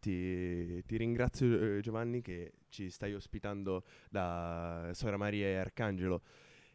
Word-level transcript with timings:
ti, 0.00 0.84
ti 0.84 0.96
ringrazio 0.96 1.76
eh, 1.76 1.80
Giovanni 1.80 2.20
che 2.22 2.54
ci 2.68 2.90
stai 2.90 3.14
ospitando 3.14 3.84
da 4.10 4.90
Sora 4.94 5.16
Maria 5.16 5.46
e 5.46 5.56
Arcangelo 5.56 6.22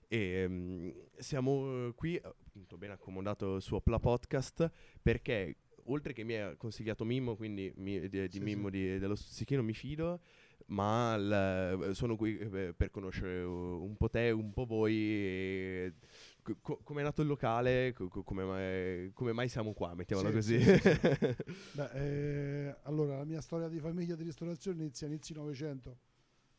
e 0.08 0.46
um, 0.46 0.94
siamo 1.18 1.92
qui 1.96 2.20
appunto 2.22 2.78
ben 2.78 2.92
accomodato 2.92 3.60
su 3.60 3.76
Opla 3.76 4.00
Podcast 4.00 4.72
perché 5.02 5.58
oltre 5.86 6.14
che 6.14 6.24
mi 6.24 6.36
ha 6.36 6.56
consigliato 6.56 7.04
Mimmo, 7.04 7.36
quindi 7.36 7.72
mi, 7.78 8.00
di, 8.08 8.28
di 8.28 8.30
sì, 8.30 8.40
Mimmo 8.40 8.70
sì. 8.70 8.78
Di, 8.78 9.00
dello 9.00 9.16
Stuzzichino 9.16 9.62
mi 9.62 9.74
fido, 9.74 10.22
ma 10.68 11.18
l, 11.18 11.92
sono 11.94 12.16
qui 12.16 12.38
eh, 12.38 12.74
per 12.74 12.92
conoscere 12.92 13.44
un 13.44 13.96
po' 13.98 14.10
te, 14.10 14.32
un 14.32 14.54
po' 14.54 14.66
voi. 14.66 15.94
Co- 16.62 16.80
come 16.84 17.02
è 17.02 17.04
nato 17.04 17.22
il 17.22 17.28
locale? 17.28 17.94
Co- 17.94 18.08
come, 18.24 18.44
mai, 18.44 19.12
come, 19.14 19.34
mai, 19.34 19.50
siamo 19.50 19.74
qua? 19.74 19.96
Mettiamola 19.96 20.30
sì, 20.30 20.36
così. 20.36 20.62
Sì, 20.62 20.78
sì, 20.78 21.36
Beh, 21.74 21.92
eh, 21.94 22.76
allora, 22.84 23.18
la 23.18 23.26
mia 23.26 23.42
storia 23.42 23.68
di 23.68 23.80
famiglia 23.80 24.16
di 24.16 24.24
ristorazione 24.24 24.82
inizia 24.82 25.08
inizio 25.08 25.36
Novecento. 25.36 25.98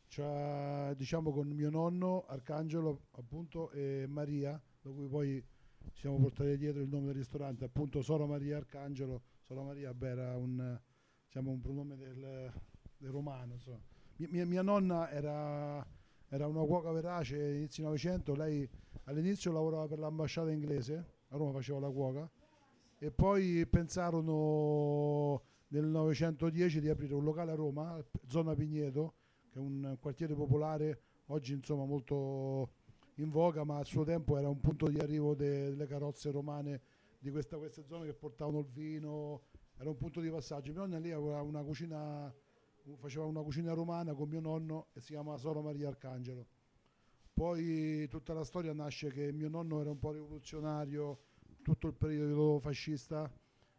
Cioè, 0.08 0.94
diciamo 0.96 1.32
con 1.32 1.48
mio 1.48 1.70
nonno, 1.70 2.26
Arcangelo 2.26 3.06
appunto, 3.12 3.70
e 3.70 4.06
Maria, 4.08 4.60
da 4.80 4.90
cui 4.90 5.06
poi 5.08 5.44
siamo 5.92 6.18
portati 6.18 6.56
dietro 6.56 6.82
il 6.82 6.88
nome 6.88 7.06
del 7.06 7.16
ristorante, 7.16 7.64
appunto 7.64 8.02
Solo 8.02 8.26
Maria 8.26 8.56
Arcangelo. 8.56 9.22
Solo 9.42 9.62
Maria 9.62 9.94
beh, 9.94 10.08
era 10.08 10.36
un, 10.36 10.78
diciamo, 11.24 11.50
un 11.50 11.60
pronome 11.60 11.96
del, 11.96 12.52
del 12.96 13.10
romano. 13.10 13.56
Mia, 14.16 14.28
mia, 14.30 14.46
mia, 14.46 14.62
nonna 14.62 15.10
era, 15.10 15.86
era, 16.28 16.46
una 16.46 16.64
cuoca 16.64 16.90
verace 16.90 17.36
inizio 17.36 17.84
Novecento, 17.84 18.34
lei 18.34 18.68
all'inizio 19.04 19.52
lavorava 19.52 19.86
per 19.86 19.98
l'ambasciata 19.98 20.50
inglese, 20.50 21.04
a 21.28 21.36
Roma 21.36 21.52
faceva 21.52 21.80
la 21.80 21.90
cuoca, 21.90 22.30
e 22.98 23.10
poi 23.10 23.66
pensarono 23.66 25.42
nel 25.68 25.84
1910 25.84 26.80
di 26.80 26.88
aprire 26.88 27.14
un 27.14 27.24
locale 27.24 27.52
a 27.52 27.54
Roma, 27.54 28.02
zona 28.26 28.54
Pigneto, 28.54 29.14
che 29.50 29.58
è 29.58 29.62
un 29.62 29.96
quartiere 30.00 30.34
popolare 30.34 31.00
oggi 31.26 31.52
insomma 31.52 31.84
molto 31.84 32.70
in 33.16 33.30
voga, 33.30 33.64
ma 33.64 33.78
al 33.78 33.86
suo 33.86 34.04
tempo 34.04 34.36
era 34.36 34.48
un 34.48 34.60
punto 34.60 34.88
di 34.88 34.98
arrivo 34.98 35.34
de, 35.34 35.70
delle 35.70 35.86
carrozze 35.86 36.30
romane 36.30 36.80
di 37.18 37.30
questa, 37.30 37.56
queste 37.56 37.84
zone 37.86 38.06
che 38.06 38.14
portavano 38.14 38.60
il 38.60 38.66
vino, 38.66 39.42
era 39.78 39.88
un 39.88 39.96
punto 39.96 40.20
di 40.20 40.30
passaggio. 40.30 40.72
Mia 40.72 40.82
nonna 40.82 40.98
lì 40.98 41.12
aveva 41.12 41.40
una 41.42 41.62
cucina, 41.62 42.32
faceva 42.96 43.24
una 43.24 43.42
cucina 43.42 43.72
romana 43.72 44.14
con 44.14 44.28
mio 44.28 44.40
nonno 44.40 44.88
e 44.92 45.00
si 45.00 45.12
chiama 45.12 45.36
Solo 45.36 45.62
Maria 45.62 45.88
Arcangelo. 45.88 46.46
Poi 47.32 48.06
tutta 48.08 48.32
la 48.32 48.44
storia 48.44 48.72
nasce 48.72 49.10
che 49.10 49.32
mio 49.32 49.48
nonno 49.48 49.80
era 49.80 49.90
un 49.90 49.98
po' 49.98 50.12
rivoluzionario 50.12 51.18
tutto 51.62 51.88
il 51.88 51.94
periodo 51.94 52.58
fascista 52.60 53.30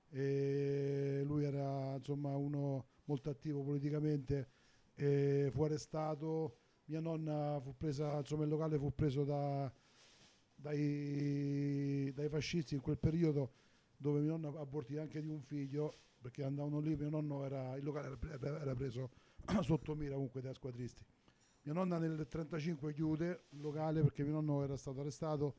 e 0.10 1.22
lui 1.26 1.44
era 1.44 1.96
insomma 1.96 2.36
uno 2.36 2.86
molto 3.06 3.30
attivo 3.30 3.64
politicamente 3.64 4.50
e 4.94 5.50
fu 5.52 5.64
arrestato 5.64 6.58
mia 6.86 7.00
nonna 7.00 7.60
fu 7.62 7.76
presa, 7.76 8.18
insomma 8.18 8.44
il 8.44 8.50
locale 8.50 8.78
fu 8.78 8.94
preso 8.94 9.24
da, 9.24 9.72
dai, 10.56 12.12
dai, 12.14 12.30
fascisti 12.30 12.76
in 12.76 12.82
quel 12.82 12.98
periodo 12.98 13.52
dove 13.98 14.20
mio 14.20 14.38
nonno 14.38 14.60
abortì 14.60 14.98
anche 14.98 15.22
di 15.22 15.30
un 15.30 15.42
figlio 15.42 15.96
perché 16.28 16.44
andavano 16.44 16.80
lì, 16.80 16.96
mio 16.98 17.10
nonno 17.10 17.46
era, 17.46 17.76
il 17.78 17.84
locale 17.86 18.18
era, 18.30 18.60
era 18.60 18.76
preso 18.76 19.12
sotto 19.62 19.96
mira 19.96 20.16
comunque 20.16 20.42
dai 20.42 20.54
squadristi. 20.54 21.02
Mia 21.62 21.74
nonna 21.74 21.98
nel 21.98 22.10
1935 22.12 22.94
chiude 22.94 23.46
il 23.52 23.62
locale 23.62 24.02
perché 24.02 24.24
mio 24.24 24.34
nonno 24.34 24.62
era 24.62 24.76
stato 24.76 25.00
arrestato 25.00 25.56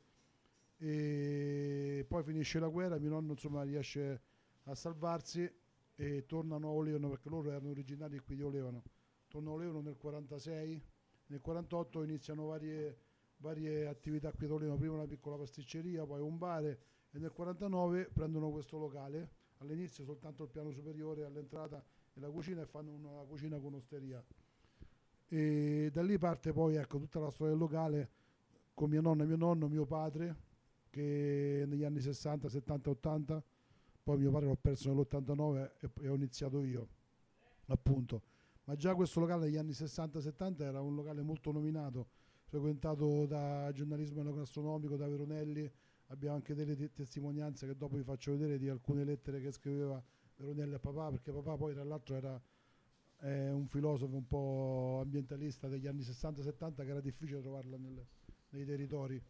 e 0.77 2.05
poi 2.07 2.23
finisce 2.23 2.59
la 2.59 2.67
guerra, 2.67 2.99
mio 2.99 3.09
nonno 3.09 3.31
insomma 3.31 3.63
riesce 3.63 4.21
a 4.63 4.75
salvarsi 4.75 5.51
e 5.95 6.25
tornano 6.27 6.67
a 6.67 6.71
Olevano 6.71 7.09
perché 7.09 7.29
loro 7.29 7.49
erano 7.49 7.69
originari 7.69 8.19
qui 8.19 8.35
di 8.35 8.43
Olevano. 8.43 8.83
Tornano 9.27 9.53
a 9.53 9.57
Olevano 9.57 9.81
nel 9.81 9.97
1946 9.99 10.83
nel 11.27 11.41
48 11.41 12.03
iniziano 12.03 12.45
varie, 12.45 12.97
varie 13.37 13.87
attività 13.87 14.31
qui 14.31 14.45
a 14.45 14.49
Torino, 14.49 14.77
prima 14.77 14.93
una 14.93 15.07
piccola 15.07 15.35
pasticceria, 15.35 16.05
poi 16.05 16.21
un 16.21 16.37
bar 16.37 16.65
e 16.65 16.77
nel 17.17 17.31
49 17.31 18.09
prendono 18.13 18.51
questo 18.51 18.77
locale, 18.77 19.29
all'inizio 19.59 20.03
soltanto 20.03 20.43
il 20.43 20.49
piano 20.49 20.71
superiore 20.71 21.23
all'entrata 21.23 21.83
e 22.13 22.19
la 22.19 22.29
cucina 22.29 22.61
e 22.61 22.65
fanno 22.65 22.91
una 22.91 23.23
cucina 23.27 23.57
con 23.59 23.75
osteria. 23.75 24.23
E 25.27 25.89
da 25.93 26.01
lì 26.01 26.17
parte 26.17 26.51
poi 26.51 26.75
ecco, 26.75 26.97
tutta 26.97 27.19
la 27.19 27.29
storia 27.29 27.53
del 27.53 27.61
locale 27.61 28.09
con 28.73 28.89
mia 28.89 29.01
nonna, 29.01 29.23
mio 29.23 29.37
nonno, 29.37 29.67
mio 29.67 29.85
padre, 29.85 30.35
che 30.89 31.65
negli 31.67 31.83
anni 31.83 31.99
60, 31.99 32.49
70, 32.49 32.89
80, 32.89 33.43
poi 34.03 34.17
mio 34.17 34.31
padre 34.31 34.47
l'ho 34.47 34.57
perso 34.59 34.91
nell'89 34.91 35.71
e, 35.79 35.89
e 36.01 36.09
ho 36.09 36.15
iniziato 36.15 36.63
io, 36.63 36.87
appunto 37.67 38.37
ma 38.69 38.75
già 38.75 38.93
questo 38.93 39.19
locale 39.19 39.45
negli 39.45 39.57
anni 39.57 39.71
60-70 39.71 40.61
era 40.61 40.79
un 40.79 40.93
locale 40.93 41.23
molto 41.23 41.51
nominato, 41.51 42.09
frequentato 42.45 43.25
da 43.25 43.71
giornalismo 43.73 44.21
gastronomico, 44.31 44.95
da 44.95 45.07
Veronelli, 45.07 45.67
abbiamo 46.09 46.35
anche 46.35 46.53
delle 46.53 46.75
te- 46.75 46.91
testimonianze 46.93 47.65
che 47.65 47.75
dopo 47.75 47.95
vi 47.95 48.03
faccio 48.03 48.31
vedere 48.31 48.57
di 48.57 48.69
alcune 48.69 49.03
lettere 49.03 49.41
che 49.41 49.51
scriveva 49.51 50.01
Veronelli 50.35 50.75
a 50.75 50.79
papà, 50.79 51.09
perché 51.09 51.31
papà 51.31 51.57
poi 51.57 51.73
tra 51.73 51.83
l'altro 51.83 52.15
era 52.15 52.41
eh, 53.21 53.51
un 53.51 53.67
filosofo 53.67 54.15
un 54.15 54.27
po' 54.27 54.99
ambientalista 55.01 55.67
degli 55.67 55.87
anni 55.87 56.01
60-70 56.01 56.75
che 56.75 56.89
era 56.89 57.01
difficile 57.01 57.41
trovarlo 57.41 57.77
nel, 57.77 58.05
nei 58.49 58.65
territori. 58.65 59.21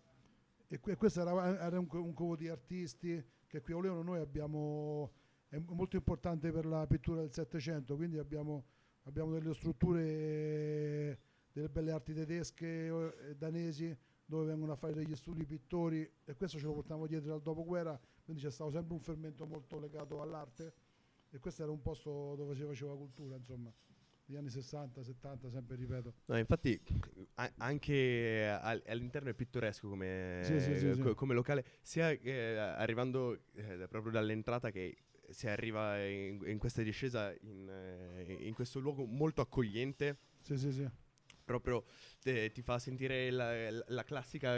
E, 0.68 0.80
que- 0.80 0.96
questo 0.96 1.22
era, 1.22 1.66
era 1.66 1.80
un, 1.80 1.88
un, 1.90 2.14
covo 2.14 2.36
di 2.36 2.48
artisti 2.48 3.24
che 3.48 3.62
qui 3.62 3.74
a 3.74 3.78
Oleono 3.78 4.04
noi 4.04 4.20
abbiamo, 4.20 5.12
è 5.48 5.58
molto 5.58 5.96
importante 5.96 6.52
per 6.52 6.66
la 6.66 6.86
pittura 6.86 7.22
del 7.22 7.34
Settecento, 7.34 7.96
quindi 7.96 8.18
abbiamo 8.18 8.66
abbiamo 9.04 9.32
delle 9.32 9.54
strutture 9.54 11.20
delle 11.52 11.70
belle 11.70 11.92
arti 11.92 12.14
tedesche 12.14 12.88
e 12.88 13.36
danesi 13.36 13.96
dove 14.30 14.46
vengono 14.46 14.74
a 14.74 14.76
fare 14.76 14.94
degli 14.94 15.16
studi 15.16 15.44
pittori 15.44 16.08
e 16.24 16.36
questo 16.36 16.60
ce 16.60 16.66
lo 16.68 16.74
portiamo 16.74 17.08
dietro 17.08 17.30
dal 17.30 17.42
dopoguerra, 17.42 18.00
quindi 18.24 18.44
c'è 18.44 18.52
stato 18.52 18.70
sempre 18.70 18.94
un 18.94 19.00
fermento 19.00 19.48
molto 19.48 19.80
legato 19.80 20.22
all'arte 20.22 20.74
e 21.32 21.40
questo 21.40 21.64
era 21.64 21.72
un 21.72 21.82
posto 21.82 22.36
dove 22.36 22.54
si 22.54 22.62
faceva 22.62 22.96
cultura, 22.96 23.36
insomma 23.36 23.74
negli 24.26 24.38
anni 24.38 24.50
60, 24.50 25.02
70, 25.02 25.50
sempre 25.50 25.76
ripeto. 25.76 26.14
No, 26.26 26.38
infatti 26.38 26.80
anche 27.58 28.60
all'interno 28.62 29.30
è 29.30 29.34
pittoresco 29.34 29.90
come, 29.90 30.42
sì, 30.44 30.60
sì, 30.60 30.94
sì, 30.94 31.14
come 31.16 31.34
locale, 31.34 31.66
sia 31.82 32.12
eh, 32.12 32.56
arrivando 32.56 33.46
eh, 33.56 33.88
proprio 33.90 34.12
dall'entrata 34.12 34.70
che 34.70 34.96
si 35.30 35.48
arriva 35.48 36.06
in, 36.06 36.40
in 36.46 36.60
questa 36.60 36.84
discesa 36.84 37.34
in, 37.42 37.68
eh, 37.68 38.38
in, 38.42 38.54
questo 38.54 38.78
luogo 38.78 39.06
molto 39.06 39.42
accogliente. 39.42 40.18
Sì, 40.42 40.56
sì, 40.56 40.72
sì. 40.72 40.88
Proprio 41.50 41.86
te, 42.22 42.52
ti 42.52 42.62
fa 42.62 42.78
sentire 42.78 43.32
la, 43.32 43.72
la 43.88 44.04
classica 44.04 44.56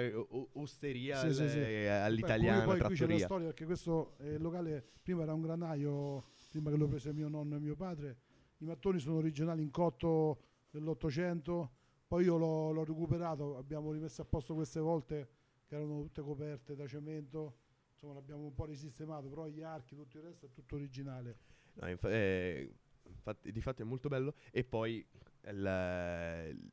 osteria 0.53 1.15
sì, 1.15 1.33
sì, 1.33 1.47
sì. 1.47 1.57
all'italiana. 1.57 2.65
Beh, 2.65 2.65
poi 2.65 2.81
qui 2.81 2.95
c'è 2.95 3.07
la 3.07 3.17
storia 3.19 3.45
perché 3.47 3.63
questo 3.63 4.15
eh, 4.17 4.37
locale 4.37 4.83
prima 5.01 5.23
era 5.23 5.33
un 5.33 5.41
granaio, 5.41 6.23
prima 6.49 6.69
che 6.69 6.75
lo 6.75 6.87
prese 6.87 7.13
mio 7.13 7.29
nonno 7.29 7.55
e 7.55 7.59
mio 7.59 7.77
padre. 7.77 8.17
I 8.57 8.65
mattoni 8.65 8.99
sono 8.99 9.15
originali 9.15 9.63
in 9.63 9.71
cotto 9.71 10.43
dell'Ottocento, 10.69 11.71
poi 12.07 12.25
io 12.25 12.35
l'ho, 12.35 12.71
l'ho 12.71 12.83
recuperato, 12.83 13.57
abbiamo 13.57 13.93
rimesso 13.93 14.21
a 14.21 14.25
posto 14.25 14.53
queste 14.53 14.81
volte 14.81 15.29
che 15.65 15.75
erano 15.75 16.01
tutte 16.01 16.21
coperte 16.21 16.75
da 16.75 16.85
cemento 16.85 17.55
insomma 18.01 18.13
l'abbiamo 18.15 18.43
un 18.43 18.53
po' 18.53 18.65
risistemato, 18.65 19.29
però 19.29 19.47
gli 19.47 19.61
archi, 19.61 19.95
tutto 19.95 20.17
il 20.17 20.23
resto 20.23 20.47
è 20.47 20.51
tutto 20.51 20.75
originale. 20.75 21.37
No, 21.75 21.87
inf- 21.87 22.03
eh, 22.05 22.73
infatti, 23.07 23.51
di 23.51 23.61
fatto 23.61 23.83
è 23.83 23.85
molto 23.85 24.09
bello 24.09 24.33
e 24.51 24.63
poi 24.63 25.05
il, 25.45 26.71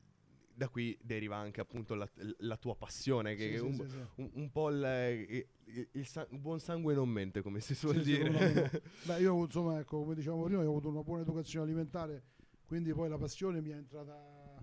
da 0.58 0.68
qui 0.68 0.98
deriva 1.00 1.36
anche 1.36 1.60
appunto 1.60 1.94
la, 1.94 2.08
la 2.38 2.56
tua 2.56 2.74
passione, 2.74 3.36
che 3.36 3.56
sì, 3.56 3.64
un, 3.64 3.72
sì, 3.74 3.88
sì. 3.88 3.96
Un, 4.16 4.30
un, 4.34 4.50
po' 4.50 4.70
il, 4.70 5.46
il, 5.64 5.88
il 5.92 6.06
san- 6.06 6.26
buon 6.32 6.58
sangue 6.58 6.94
non 6.94 7.08
mente, 7.08 7.42
come 7.42 7.60
si 7.60 7.76
suol 7.76 8.02
dire. 8.02 8.82
Beh, 9.06 9.20
io 9.20 9.44
insomma, 9.44 9.78
ecco, 9.78 10.00
come 10.00 10.16
dicevamo 10.16 10.42
prima, 10.42 10.62
ho 10.62 10.68
avuto 10.68 10.88
una 10.88 11.02
buona 11.02 11.22
educazione 11.22 11.64
alimentare, 11.64 12.24
quindi 12.66 12.92
poi 12.92 13.08
la 13.08 13.18
passione 13.18 13.60
mi 13.60 13.70
è 13.70 13.76
entrata, 13.76 14.60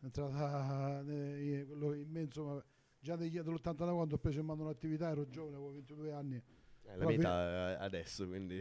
è 0.00 0.04
entrata 0.04 1.02
in 1.06 2.06
me, 2.10 2.20
insomma 2.20 2.62
già 3.00 3.16
negli 3.16 3.38
anni 3.38 3.46
dell'89 3.46 3.94
quando 3.94 4.14
ho 4.14 4.18
preso 4.18 4.40
in 4.40 4.46
mano 4.46 4.64
l'attività 4.64 5.08
ero 5.08 5.26
giovane, 5.28 5.56
avevo 5.56 5.72
22 5.72 6.12
anni. 6.12 6.42
Eh, 6.84 6.96
la 6.96 7.06
fin- 7.06 7.24
adesso, 7.24 8.28
quindi... 8.28 8.60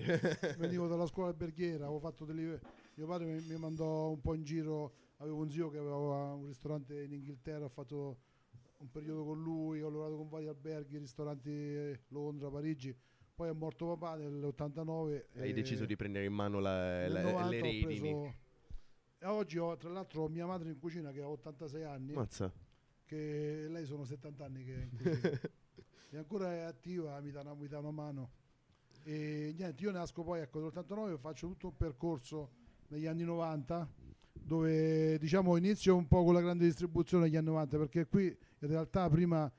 venivo 0.58 0.88
dalla 0.90 1.06
scuola 1.06 1.30
alberghiera, 1.30 1.84
avevo 1.84 2.00
fatto 2.00 2.24
delle... 2.24 2.60
Mio 2.94 3.08
padre 3.08 3.26
mi, 3.26 3.42
mi, 3.42 3.58
mandò 3.58 4.10
un 4.10 4.22
po' 4.22 4.34
in 4.34 4.44
giro, 4.44 4.94
avevo 5.22 5.38
un 5.38 5.50
zio 5.50 5.70
che 5.70 5.78
aveva 5.78 6.34
un 6.34 6.48
ristorante 6.48 7.02
in 7.04 7.14
Inghilterra, 7.14 7.66
ho 7.66 7.70
fatto 7.70 8.18
un 8.78 8.90
periodo 8.90 9.24
con 9.24 9.42
lui, 9.42 9.82
ho 9.82 9.90
lavorato 9.90 10.18
con 10.18 10.30
vari 10.30 10.48
alberghi, 10.48 10.98
ristoranti 10.98 11.98
Londra, 12.10 12.50
Parigi. 12.50 12.96
Poi 13.34 13.50
è 13.50 13.54
morto 13.54 13.96
papà 13.96 14.18
nell'89. 14.18 15.26
Hai 15.38 15.54
deciso 15.54 15.86
di 15.86 15.96
prendere 15.96 16.26
in 16.26 16.34
mano 16.34 16.60
la, 16.60 17.08
la, 17.08 17.48
le 17.48 17.62
redini. 17.62 18.36
E 19.20 19.26
oggi 19.26 19.58
ho, 19.58 19.78
tra 19.78 19.90
l'altro, 19.90 20.28
mia 20.28 20.46
madre 20.46 20.70
in 20.70 20.80
cucina 20.80 21.12
che 21.12 21.22
ha 21.22 21.28
86 21.28 21.84
anni. 21.84 22.14
Mazza 22.14 22.52
che 23.12 23.68
lei 23.68 23.86
sono 23.86 24.06
70 24.06 24.46
anni 24.46 24.64
che 24.64 24.90
è, 24.90 25.50
è 26.12 26.16
ancora 26.16 26.54
è 26.54 26.60
attiva, 26.60 27.20
mi 27.20 27.30
dà, 27.30 27.42
una, 27.42 27.54
mi 27.54 27.68
dà 27.68 27.80
una 27.80 27.92
mano. 27.92 28.32
E 29.04 29.54
niente, 29.58 29.84
io 29.84 29.92
nasco 29.92 30.24
poi 30.24 30.40
ecco, 30.40 30.62
dall'89 30.62 31.18
faccio 31.18 31.48
tutto 31.48 31.68
un 31.68 31.76
percorso 31.76 32.52
negli 32.88 33.08
anni 33.08 33.24
90 33.24 33.90
dove 34.44 35.18
diciamo 35.20 35.56
inizio 35.58 35.96
un 35.96 36.08
po' 36.08 36.24
con 36.24 36.34
la 36.34 36.42
grande 36.42 36.66
distribuzione 36.66 37.26
negli 37.26 37.36
anni 37.36 37.48
90 37.48 37.78
perché 37.78 38.08
qui 38.08 38.26
in 38.26 38.68
realtà 38.68 39.10
prima 39.10 39.52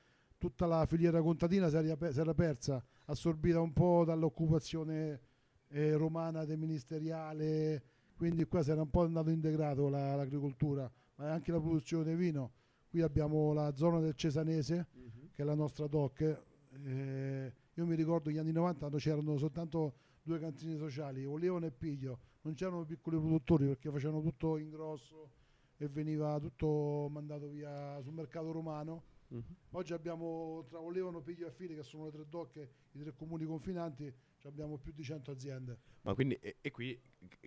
tutta 0.42 0.66
la 0.66 0.84
filiera 0.86 1.22
contadina 1.22 1.68
si 1.68 1.76
era, 1.76 2.34
persa, 2.34 2.84
assorbita 3.04 3.60
un 3.60 3.72
po' 3.72 4.02
dall'occupazione 4.04 5.20
eh, 5.68 5.94
romana 5.94 6.44
deministeriale, 6.44 7.84
quindi 8.16 8.44
qua 8.46 8.62
si 8.64 8.72
era 8.72 8.82
un 8.82 8.90
po' 8.90 9.02
andato 9.02 9.30
integrato 9.30 9.88
la, 9.88 10.16
l'agricoltura, 10.16 10.90
ma 11.14 11.30
anche 11.30 11.52
la 11.52 11.60
produzione 11.60 12.04
di 12.04 12.16
vino. 12.16 12.54
Qui 12.88 13.02
abbiamo 13.02 13.52
la 13.52 13.72
zona 13.76 14.00
del 14.00 14.14
Cesanese, 14.16 14.88
uh-huh. 14.92 15.30
che 15.30 15.42
è 15.42 15.44
la 15.44 15.54
nostra 15.54 15.86
DOC. 15.86 16.42
Eh, 16.84 17.52
io 17.74 17.86
mi 17.86 17.94
ricordo 17.94 18.28
gli 18.28 18.38
anni 18.38 18.50
90 18.50 18.78
quando 18.80 18.98
c'erano 18.98 19.36
soltanto 19.38 19.94
due 20.22 20.40
cantine 20.40 20.76
sociali, 20.76 21.24
Olevano 21.24 21.66
e 21.66 21.70
Piglio, 21.70 22.18
non 22.42 22.54
c'erano 22.54 22.84
piccoli 22.84 23.18
produttori 23.18 23.66
perché 23.66 23.90
facevano 23.90 24.20
tutto 24.20 24.56
in 24.58 24.70
grosso 24.70 25.30
e 25.76 25.88
veniva 25.88 26.38
tutto 26.38 27.08
mandato 27.10 27.48
via 27.48 28.00
sul 28.02 28.12
mercato 28.12 28.52
romano. 28.52 29.04
Uh-huh. 29.28 29.42
Oggi 29.70 29.92
abbiamo 29.92 30.64
tra 30.68 30.80
Olevano, 30.80 31.20
Piglio 31.22 31.46
e 31.46 31.50
Fili, 31.50 31.74
che 31.74 31.82
sono 31.82 32.04
le 32.04 32.10
tre 32.10 32.24
docche, 32.28 32.70
i 32.92 33.00
tre 33.00 33.14
comuni 33.14 33.44
confinanti, 33.46 34.12
abbiamo 34.42 34.76
più 34.76 34.92
di 34.92 35.02
100 35.02 35.30
aziende. 35.30 35.78
Ma 36.02 36.14
quindi, 36.14 36.34
e, 36.34 36.56
e, 36.60 36.70
qui 36.70 37.00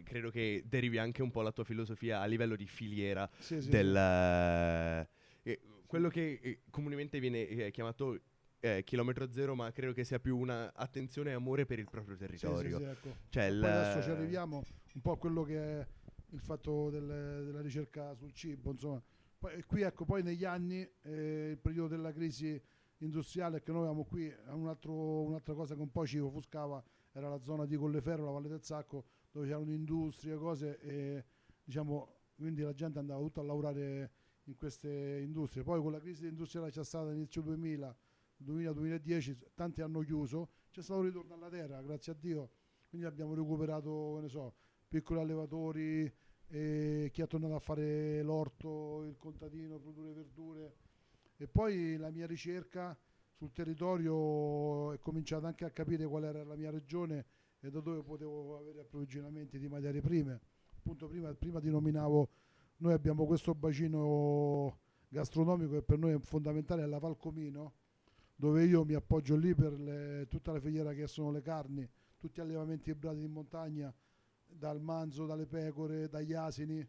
credo 0.03 0.31
che 0.31 0.63
derivi 0.65 0.97
anche 0.97 1.21
un 1.21 1.29
po' 1.29 1.41
la 1.41 1.51
tua 1.51 1.63
filosofia 1.63 2.21
a 2.21 2.25
livello 2.25 2.55
di 2.55 2.65
filiera 2.65 3.29
sì, 3.37 3.61
sì, 3.61 3.69
del... 3.69 5.07
Sì. 5.43 5.49
Eh, 5.49 5.59
quello 5.85 6.09
che 6.09 6.39
eh, 6.41 6.61
comunemente 6.71 7.19
viene 7.19 7.47
eh, 7.47 7.71
chiamato 7.71 8.19
eh, 8.65 8.83
chilometro 8.83 9.31
zero, 9.31 9.53
ma 9.53 9.71
credo 9.71 9.93
che 9.93 10.03
sia 10.03 10.19
più 10.19 10.37
una 10.37 10.73
attenzione 10.73 11.29
e 11.29 11.33
amore 11.33 11.67
per 11.67 11.77
il 11.77 11.87
proprio 11.87 12.15
territorio. 12.15 12.77
Sì, 12.77 12.83
sì, 12.83 12.89
ecco. 12.89 13.15
cioè 13.29 13.43
il... 13.43 13.63
adesso 13.63 14.01
ci 14.01 14.09
arriviamo 14.09 14.63
un 14.93 15.01
po' 15.01 15.11
a 15.11 15.17
quello 15.17 15.43
che 15.43 15.57
è 15.57 15.87
il 16.31 16.39
fatto 16.39 16.89
del, 16.89 17.05
della 17.45 17.61
ricerca 17.61 18.15
sul 18.15 18.33
cibo, 18.33 18.71
insomma. 18.71 19.01
Poi, 19.37 19.61
qui 19.63 19.83
ecco, 19.83 20.05
poi 20.05 20.23
negli 20.23 20.45
anni, 20.45 20.87
eh, 21.03 21.49
il 21.51 21.57
periodo 21.57 21.89
della 21.89 22.11
crisi 22.11 22.59
industriale 22.99 23.61
che 23.61 23.71
noi 23.71 23.81
avevamo 23.81 24.03
qui, 24.03 24.33
un 24.47 24.67
altro, 24.67 25.21
un'altra 25.21 25.53
cosa 25.53 25.75
che 25.75 25.81
un 25.81 25.91
po' 25.91 26.07
ci 26.07 26.17
offuscava 26.17 26.83
era 27.11 27.29
la 27.29 27.41
zona 27.43 27.65
di 27.65 27.75
Colleferro, 27.75 28.25
la 28.25 28.31
Valle 28.31 28.47
del 28.47 28.63
Sacco, 28.63 29.05
dove 29.31 29.47
c'erano 29.47 29.71
industrie, 29.71 30.35
cose 30.37 30.79
e 30.79 31.25
diciamo, 31.63 32.15
quindi 32.35 32.63
la 32.63 32.73
gente 32.73 32.97
andava 32.97 33.21
tutta 33.21 33.41
a 33.41 33.43
lavorare 33.43 34.11
in 34.45 34.55
queste 34.55 35.21
industrie. 35.23 35.63
Poi 35.63 35.79
con 35.81 35.91
la 35.91 35.99
crisi 35.99 36.25
industriale 36.25 36.71
c'è 36.71 36.83
stata 36.83 37.09
all'inizio 37.09 37.41
2000, 37.41 37.95
2000-2010, 38.45 39.37
tanti 39.53 39.81
hanno 39.81 40.01
chiuso, 40.01 40.49
c'è 40.71 40.81
stato 40.81 40.99
un 40.99 41.05
ritorno 41.05 41.33
alla 41.33 41.49
terra, 41.49 41.81
grazie 41.81 42.11
a 42.11 42.15
Dio, 42.19 42.49
quindi 42.87 43.07
abbiamo 43.07 43.33
recuperato, 43.33 44.19
ne 44.19 44.29
so, 44.29 44.55
piccoli 44.87 45.19
allevatori, 45.19 46.13
e 46.47 47.09
chi 47.11 47.21
è 47.21 47.27
tornato 47.27 47.55
a 47.55 47.59
fare 47.59 48.21
l'orto, 48.21 49.03
il 49.03 49.17
contadino, 49.17 49.79
produrre 49.79 50.13
verdure. 50.13 50.75
E 51.37 51.47
poi 51.47 51.97
la 51.97 52.11
mia 52.11 52.27
ricerca 52.27 52.97
sul 53.31 53.51
territorio 53.51 54.93
è 54.93 54.99
cominciata 54.99 55.47
anche 55.47 55.65
a 55.65 55.71
capire 55.71 56.05
qual 56.05 56.23
era 56.23 56.43
la 56.43 56.55
mia 56.55 56.69
regione 56.69 57.25
e 57.59 57.69
da 57.69 57.81
dove 57.81 58.01
potevo 58.03 58.57
avere 58.57 58.81
approvvigionamenti 58.81 59.59
di 59.59 59.67
materie 59.67 60.01
prime. 60.01 60.39
Appunto 60.77 61.07
prima, 61.07 61.33
prima 61.33 61.59
ti 61.59 61.69
nominavo, 61.69 62.29
noi 62.77 62.93
abbiamo 62.93 63.25
questo 63.25 63.53
bacino 63.55 64.79
gastronomico 65.09 65.73
che 65.73 65.81
per 65.81 65.97
noi 65.97 66.13
è 66.13 66.19
fondamentale, 66.19 66.83
è 66.83 66.85
la 66.85 66.99
Valcomino, 66.99 67.73
dove 68.35 68.65
io 68.65 68.83
mi 68.83 68.93
appoggio 68.93 69.35
lì 69.35 69.55
per 69.55 69.73
le, 69.79 70.27
tutta 70.27 70.51
la 70.51 70.59
filiera 70.59 70.93
che 70.93 71.07
sono 71.07 71.31
le 71.31 71.41
carni, 71.41 71.89
tutti 72.17 72.39
gli 72.39 72.43
allevamenti 72.43 72.89
ibrati 72.89 73.21
in 73.21 73.31
montagna, 73.31 73.93
dal 74.45 74.81
manzo, 74.81 75.25
dalle 75.25 75.45
pecore, 75.45 76.09
dagli 76.09 76.33
asini. 76.33 76.85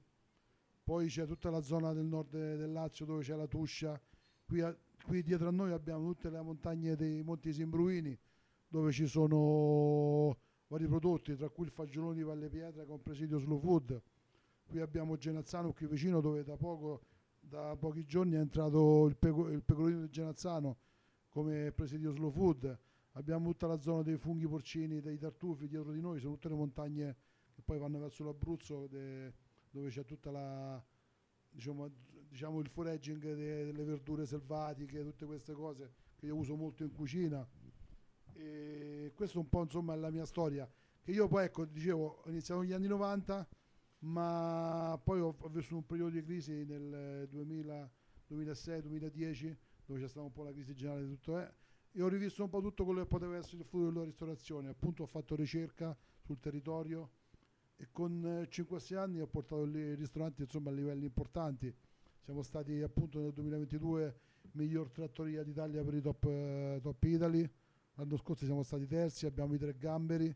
Poi 0.82 1.08
c'è 1.08 1.26
tutta 1.26 1.50
la 1.50 1.60
zona 1.60 1.92
del 1.92 2.04
nord 2.04 2.30
del 2.30 2.70
Lazio 2.70 3.04
dove 3.04 3.22
c'è 3.22 3.34
la 3.34 3.46
Tuscia. 3.46 4.00
Qui, 4.44 4.60
a, 4.60 4.76
qui 5.04 5.22
dietro 5.22 5.48
a 5.48 5.50
noi 5.50 5.72
abbiamo 5.72 6.12
tutte 6.12 6.30
le 6.30 6.40
montagne 6.40 6.94
dei 6.94 7.22
Monti 7.22 7.52
Simbruini 7.52 8.16
dove 8.68 8.92
ci 8.92 9.06
sono 9.06 10.36
vari 10.68 10.86
prodotti, 10.86 11.36
tra 11.36 11.48
cui 11.48 11.64
il 11.64 11.70
fagiolone 11.70 12.14
di 12.14 12.22
Valle 12.22 12.48
Pietra 12.48 12.84
con 12.84 13.00
presidio 13.02 13.38
Slow 13.38 13.58
Food. 13.58 14.00
Qui 14.66 14.80
abbiamo 14.80 15.16
Genazzano 15.16 15.72
qui 15.72 15.86
vicino 15.86 16.20
dove 16.20 16.42
da 16.42 16.56
poco, 16.56 17.02
da 17.40 17.76
pochi 17.76 18.04
giorni 18.04 18.34
è 18.34 18.38
entrato 18.38 19.06
il, 19.06 19.16
peco, 19.16 19.48
il 19.48 19.62
pecorino 19.62 20.00
di 20.02 20.10
Genazzano 20.10 20.76
come 21.36 21.70
presidio 21.70 22.12
Slow 22.12 22.30
Food. 22.30 22.78
Abbiamo 23.12 23.50
tutta 23.50 23.66
la 23.66 23.78
zona 23.78 24.00
dei 24.00 24.16
funghi 24.16 24.48
porcini, 24.48 25.02
dei 25.02 25.18
tartufi 25.18 25.68
dietro 25.68 25.92
di 25.92 26.00
noi, 26.00 26.18
sono 26.18 26.32
tutte 26.32 26.48
le 26.48 26.54
montagne 26.54 27.16
che 27.52 27.60
poi 27.62 27.78
vanno 27.78 27.98
verso 27.98 28.24
l'Abruzzo 28.24 28.88
dove 28.88 29.88
c'è 29.88 30.02
tutta 30.06 30.30
la 30.30 30.82
diciamo, 31.50 31.90
diciamo 32.26 32.60
il 32.60 32.70
foraging 32.70 33.34
de, 33.34 33.66
delle 33.66 33.84
verdure 33.84 34.24
selvatiche, 34.24 35.02
tutte 35.02 35.26
queste 35.26 35.52
cose 35.52 35.92
che 36.16 36.24
io 36.24 36.36
uso 36.36 36.56
molto 36.56 36.84
in 36.84 36.92
cucina. 36.92 37.46
E 38.32 39.12
questo 39.14 39.38
un 39.38 39.50
po' 39.50 39.60
insomma 39.60 39.92
è 39.92 39.98
la 39.98 40.10
mia 40.10 40.24
storia. 40.24 40.66
Che 41.02 41.10
io 41.10 41.28
poi 41.28 41.44
ecco, 41.44 41.66
dicevo, 41.66 42.22
ho 42.24 42.30
iniziato 42.30 42.62
negli 42.62 42.72
anni 42.72 42.86
90, 42.86 43.46
ma 43.98 44.98
poi 45.04 45.20
ho, 45.20 45.36
ho 45.38 45.48
vissuto 45.50 45.76
un 45.76 45.84
periodo 45.84 46.12
di 46.12 46.22
crisi 46.22 46.64
nel 46.64 47.28
2006-2010, 47.30 49.56
dove 49.86 50.00
c'è 50.00 50.08
stata 50.08 50.26
un 50.26 50.32
po' 50.32 50.42
la 50.42 50.52
crisi 50.52 50.74
generale 50.74 51.06
di 51.06 51.08
tutto. 51.10 51.40
Eh, 51.40 51.52
e 51.92 52.02
ho 52.02 52.08
rivisto 52.08 52.42
un 52.42 52.50
po' 52.50 52.60
tutto 52.60 52.84
quello 52.84 53.00
che 53.00 53.06
poteva 53.06 53.36
essere 53.36 53.62
il 53.62 53.64
futuro 53.64 53.90
della 53.90 54.04
ristorazione. 54.04 54.68
Appunto 54.68 55.04
ho 55.04 55.06
fatto 55.06 55.34
ricerca 55.34 55.96
sul 56.20 56.38
territorio, 56.38 57.10
e 57.78 57.88
con 57.92 58.46
5-6 58.48 58.92
eh, 58.92 58.96
anni 58.96 59.20
ho 59.20 59.26
portato 59.26 59.66
i 59.66 59.94
ristoranti 59.94 60.42
insomma, 60.42 60.70
a 60.70 60.72
livelli 60.72 61.04
importanti. 61.04 61.74
Siamo 62.20 62.42
stati 62.42 62.80
appunto 62.80 63.20
nel 63.20 63.32
2022 63.32 64.20
miglior 64.52 64.90
trattoria 64.90 65.42
d'Italia 65.42 65.84
per 65.84 65.94
i 65.94 66.00
top, 66.00 66.24
uh, 66.24 66.80
top 66.80 67.02
Italy. 67.04 67.48
L'anno 67.94 68.16
scorso 68.16 68.44
siamo 68.44 68.62
stati 68.62 68.86
terzi, 68.86 69.26
abbiamo 69.26 69.54
i 69.54 69.58
tre 69.58 69.76
gamberi, 69.76 70.34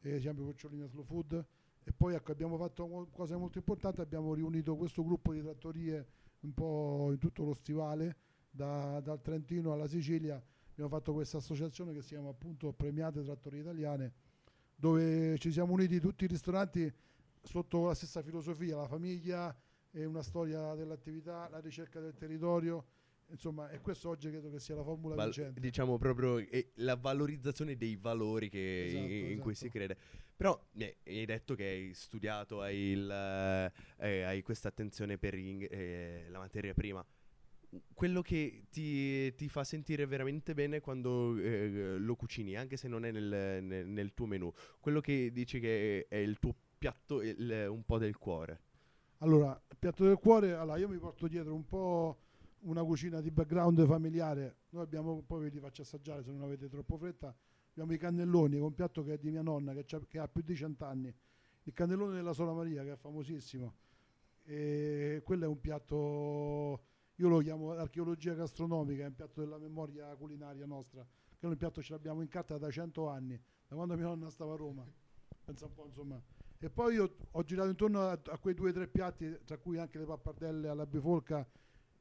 e 0.00 0.20
siamo 0.20 0.44
Pocciolini 0.44 0.82
a 0.82 0.86
Slow 0.86 1.04
Food. 1.04 1.46
E 1.82 1.92
poi 1.92 2.14
ecco, 2.14 2.32
abbiamo 2.32 2.56
fatto 2.56 2.84
una 2.84 3.06
cosa 3.10 3.36
molto 3.36 3.58
importante, 3.58 4.00
abbiamo 4.00 4.32
riunito 4.34 4.76
questo 4.76 5.02
gruppo 5.04 5.32
di 5.32 5.42
trattorie 5.42 6.06
un 6.40 6.52
po' 6.52 7.08
in 7.10 7.18
tutto 7.18 7.44
lo 7.44 7.54
stivale, 7.54 8.16
da, 8.54 9.00
dal 9.00 9.20
Trentino 9.20 9.72
alla 9.72 9.88
Sicilia. 9.88 10.40
Abbiamo 10.70 10.90
fatto 10.90 11.12
questa 11.12 11.38
associazione 11.38 11.92
che 11.92 12.02
si 12.02 12.14
chiama 12.14 12.30
appunto 12.30 12.72
Premiate 12.72 13.22
Trattorie 13.22 13.60
Italiane 13.60 14.12
dove 14.76 15.38
ci 15.38 15.52
siamo 15.52 15.72
uniti 15.72 16.00
tutti 16.00 16.24
i 16.24 16.26
ristoranti 16.26 16.92
sotto 17.42 17.86
la 17.86 17.94
stessa 17.94 18.22
filosofia, 18.22 18.76
la 18.76 18.88
famiglia 18.88 19.56
e 19.90 20.04
una 20.04 20.22
storia 20.22 20.74
dell'attività, 20.74 21.48
la 21.48 21.60
ricerca 21.60 22.00
del 22.00 22.14
territorio. 22.14 22.86
Insomma, 23.28 23.70
e 23.70 23.80
questo 23.80 24.10
oggi 24.10 24.28
credo 24.28 24.50
che 24.50 24.58
sia 24.58 24.74
la 24.74 24.82
formula 24.82 25.14
Val- 25.14 25.26
vincente. 25.26 25.60
Diciamo 25.60 25.96
proprio 25.96 26.38
eh, 26.38 26.72
la 26.76 26.96
valorizzazione 26.96 27.76
dei 27.76 27.96
valori 27.96 28.48
che, 28.48 28.86
esatto, 28.86 29.04
in, 29.04 29.10
in 29.10 29.24
esatto. 29.26 29.42
cui 29.42 29.54
si 29.54 29.68
crede. 29.68 29.96
Però 30.36 30.60
eh, 30.76 30.98
hai 31.06 31.24
detto 31.24 31.54
che 31.54 31.64
hai 31.64 31.94
studiato, 31.94 32.60
hai, 32.60 32.76
il, 32.76 33.10
eh, 33.98 34.22
hai 34.22 34.42
questa 34.42 34.68
attenzione 34.68 35.16
per 35.16 35.34
in, 35.34 35.66
eh, 35.70 36.26
la 36.28 36.38
materia 36.38 36.74
prima 36.74 37.04
quello 37.92 38.22
che 38.22 38.64
ti, 38.70 39.34
ti, 39.34 39.48
fa 39.48 39.64
sentire 39.64 40.06
veramente 40.06 40.54
bene 40.54 40.80
quando 40.80 41.36
eh, 41.36 41.96
lo 41.98 42.16
cucini, 42.16 42.56
anche 42.56 42.76
se 42.76 42.88
non 42.88 43.04
è 43.04 43.10
nel, 43.10 43.62
nel, 43.62 43.86
nel, 43.86 44.14
tuo 44.14 44.26
menù, 44.26 44.52
quello 44.80 45.00
che 45.00 45.30
dici 45.32 45.60
che 45.60 46.06
è 46.08 46.16
il 46.16 46.38
tuo 46.38 46.54
piatto, 46.78 47.22
il, 47.22 47.66
un 47.68 47.84
po' 47.84 47.98
del 47.98 48.16
cuore. 48.18 48.60
Allora, 49.18 49.60
piatto 49.78 50.04
del 50.04 50.18
cuore, 50.18 50.52
allora 50.54 50.76
io 50.76 50.88
mi 50.88 50.98
porto 50.98 51.26
dietro 51.28 51.54
un 51.54 51.64
po' 51.64 52.18
una 52.60 52.82
cucina 52.82 53.20
di 53.20 53.30
background 53.30 53.86
familiare. 53.86 54.56
Noi 54.70 54.82
abbiamo, 54.82 55.22
poi 55.22 55.44
ve 55.44 55.48
li 55.48 55.60
faccio 55.60 55.82
assaggiare 55.82 56.22
se 56.22 56.30
non 56.30 56.42
avete 56.42 56.68
troppo 56.68 56.96
fretta. 56.96 57.34
Abbiamo 57.70 57.92
i 57.92 57.98
cannelloni, 57.98 58.58
un 58.58 58.74
piatto 58.74 59.02
che 59.02 59.14
è 59.14 59.18
di 59.18 59.30
mia 59.30 59.42
nonna 59.42 59.72
che, 59.72 59.84
che 60.06 60.18
ha 60.18 60.28
più 60.28 60.42
di 60.42 60.54
cent'anni. 60.54 61.14
Il 61.64 61.72
cannellone 61.72 62.14
della 62.14 62.32
Sola 62.32 62.52
Maria, 62.52 62.84
che 62.84 62.92
è 62.92 62.96
famosissimo. 62.96 63.74
E 64.44 65.22
quello 65.24 65.44
è 65.44 65.48
un 65.48 65.60
piatto 65.60 66.82
io 67.16 67.28
lo 67.28 67.38
chiamo 67.38 67.72
archeologia 67.72 68.34
gastronomica, 68.34 69.04
è 69.04 69.06
un 69.06 69.14
piatto 69.14 69.40
della 69.40 69.58
memoria 69.58 70.14
culinaria 70.16 70.66
nostra, 70.66 71.02
che 71.02 71.38
noi 71.42 71.52
il 71.52 71.58
piatto 71.58 71.82
ce 71.82 71.92
l'abbiamo 71.92 72.22
in 72.22 72.28
carta 72.28 72.58
da 72.58 72.70
100 72.70 73.08
anni, 73.08 73.40
da 73.68 73.76
quando 73.76 73.94
mia 73.94 74.06
nonna 74.06 74.30
stava 74.30 74.54
a 74.54 74.56
Roma. 74.56 74.84
Pensa 75.44 75.66
un 75.66 75.74
po', 75.74 75.86
insomma. 75.86 76.20
E 76.58 76.70
poi 76.70 76.94
io 76.94 77.14
ho 77.30 77.42
girato 77.44 77.68
intorno 77.68 78.00
a, 78.00 78.12
a 78.12 78.38
quei 78.38 78.54
due 78.54 78.70
o 78.70 78.72
tre 78.72 78.88
piatti, 78.88 79.38
tra 79.44 79.58
cui 79.58 79.78
anche 79.78 79.98
le 79.98 80.06
pappardelle 80.06 80.68
alla 80.68 80.86
bifolca, 80.86 81.46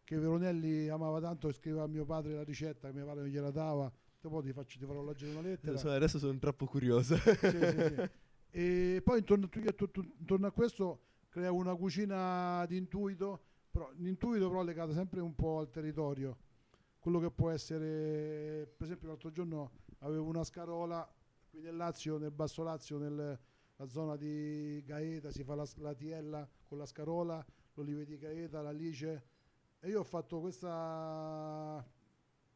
che 0.03 0.17
Veronelli 0.17 0.87
amava 0.89 1.19
tanto 1.19 1.49
e 1.49 1.53
scriveva 1.53 1.83
a 1.83 1.87
mio 1.87 2.05
padre 2.05 2.33
la 2.33 2.43
ricetta, 2.43 2.87
che 2.87 2.93
mio 2.93 3.05
padre 3.05 3.23
non 3.23 3.31
gliela 3.31 3.51
dava. 3.51 3.91
Poi 4.19 4.41
ti, 4.41 4.53
faccio, 4.53 4.79
ti 4.79 4.85
farò 4.85 5.03
leggere 5.03 5.31
una 5.31 5.41
lettera. 5.41 5.77
So, 5.77 5.89
adesso 5.89 6.17
sono 6.17 6.37
troppo 6.39 6.65
curioso. 6.65 7.17
sì, 7.17 7.49
sì, 7.49 7.95
sì. 7.95 8.09
E 8.55 9.01
poi 9.03 9.19
intorno, 9.19 9.49
intorno 10.19 10.47
a 10.47 10.51
questo 10.51 11.01
creavo 11.27 11.57
una 11.57 11.75
cucina 11.75 12.63
di 12.67 12.77
intuito 12.77 13.41
però, 13.73 13.89
l'intuito 13.95 14.49
però 14.49 14.61
legato 14.61 14.93
sempre 14.93 15.19
un 15.19 15.33
po' 15.33 15.57
al 15.57 15.71
territorio. 15.71 16.37
Quello 16.99 17.19
che 17.19 17.31
può 17.31 17.49
essere, 17.49 18.67
per 18.77 18.85
esempio 18.85 19.07
l'altro 19.07 19.31
giorno 19.31 19.71
avevo 19.99 20.27
una 20.27 20.43
scarola 20.43 21.11
qui 21.49 21.59
nel 21.59 21.75
Lazio, 21.75 22.19
nel 22.19 22.29
Basso 22.29 22.61
Lazio, 22.61 22.99
nel, 22.99 23.39
la 23.75 23.87
zona 23.87 24.15
di 24.15 24.81
Gaeta, 24.85 25.31
si 25.31 25.43
fa 25.43 25.55
la, 25.55 25.67
la 25.77 25.95
Tiella 25.95 26.47
con 26.65 26.77
la 26.77 26.85
Scarola, 26.85 27.43
l'Olive 27.73 28.05
di 28.05 28.17
Gaeta, 28.17 28.61
l'Alice. 28.61 29.27
E 29.79 29.89
io 29.89 30.01
ho 30.01 30.03
fatto 30.03 30.39
questa, 30.39 31.83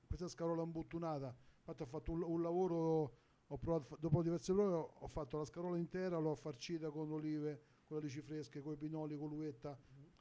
questa 0.06 0.28
Scarola 0.28 0.62
imbottunata. 0.62 1.36
Infatti 1.58 1.82
ho 1.82 1.88
fatto 1.88 2.12
un, 2.12 2.22
un 2.22 2.42
lavoro, 2.44 3.18
provato, 3.60 3.98
dopo 4.00 4.22
diverse 4.22 4.54
prove 4.54 4.92
ho 5.00 5.08
fatto 5.08 5.40
la 5.40 5.46
Scarola 5.46 5.78
intera, 5.78 6.20
l'ho 6.20 6.36
farcita 6.36 6.92
con 6.92 7.12
olive, 7.12 7.62
con 7.86 7.98
alici 7.98 8.22
fresche, 8.22 8.62
con 8.62 8.74
i 8.74 8.78
pinoli, 8.78 9.18
con 9.18 9.30
l'uvetta, 9.30 9.78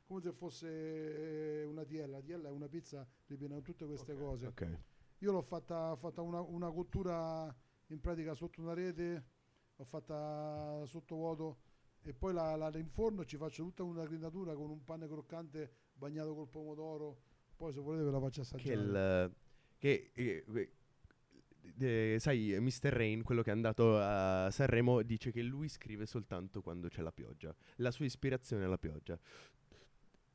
come 0.07 0.21
se 0.21 0.33
fosse 0.33 1.61
eh, 1.61 1.65
una 1.65 1.85
tiella. 1.85 2.17
La 2.19 2.23
tiella 2.23 2.49
è 2.49 2.51
una 2.51 2.69
pizza 2.69 3.07
ripiena 3.27 3.57
di 3.57 3.63
tutte 3.63 3.85
queste 3.87 4.13
Ok, 4.13 4.19
cose. 4.19 4.47
ok. 4.47 4.79
Io 5.19 5.33
l'ho 5.33 5.43
fatta, 5.43 5.97
fatta 5.97 6.23
una, 6.23 6.41
una 6.41 6.71
cottura 6.71 7.55
in 7.89 8.01
pratica 8.01 8.35
sotto 8.35 8.61
una 8.61 8.75
rete, 8.75 9.25
l'ho 9.77 9.85
fatta 9.85 10.83
sottovuoto 10.87 11.59
e 12.03 12.13
poi 12.13 12.33
la, 12.33 12.55
la 12.57 12.69
rinforno 12.69 13.25
ci 13.25 13.37
faccio 13.37 13.63
tutta 13.65 13.83
una 13.83 14.05
grinatura 14.07 14.55
con 14.55 14.71
un 14.71 14.85
pane 14.85 15.09
croccante 15.09 15.73
bagnato 15.95 16.35
col 16.35 16.49
pomodoro. 16.49 17.21
Poi 17.57 17.73
se 17.73 17.81
volete 17.81 18.05
ve 18.05 18.11
la 18.11 18.21
faccio 18.21 18.43
assaggiare. 18.43 18.69
Che 18.69 18.83
il... 18.83 19.35
Che, 19.79 20.11
eh, 20.15 20.45
que- 20.47 20.71
eh, 21.79 22.17
sai, 22.21 22.57
Mr. 22.61 22.93
Rain, 22.93 23.23
quello 23.23 23.43
che 23.43 23.51
è 23.51 23.53
andato 23.53 23.99
a 23.99 24.49
Sanremo, 24.51 25.03
dice 25.03 25.33
che 25.33 25.43
lui 25.43 25.69
scrive 25.69 26.07
soltanto 26.07 26.63
quando 26.63 26.89
c'è 26.89 27.03
la 27.03 27.13
pioggia. 27.13 27.55
La 27.77 27.91
sua 27.91 28.05
ispirazione 28.05 28.65
è 28.65 28.67
la 28.67 28.79
pioggia. 28.79 29.19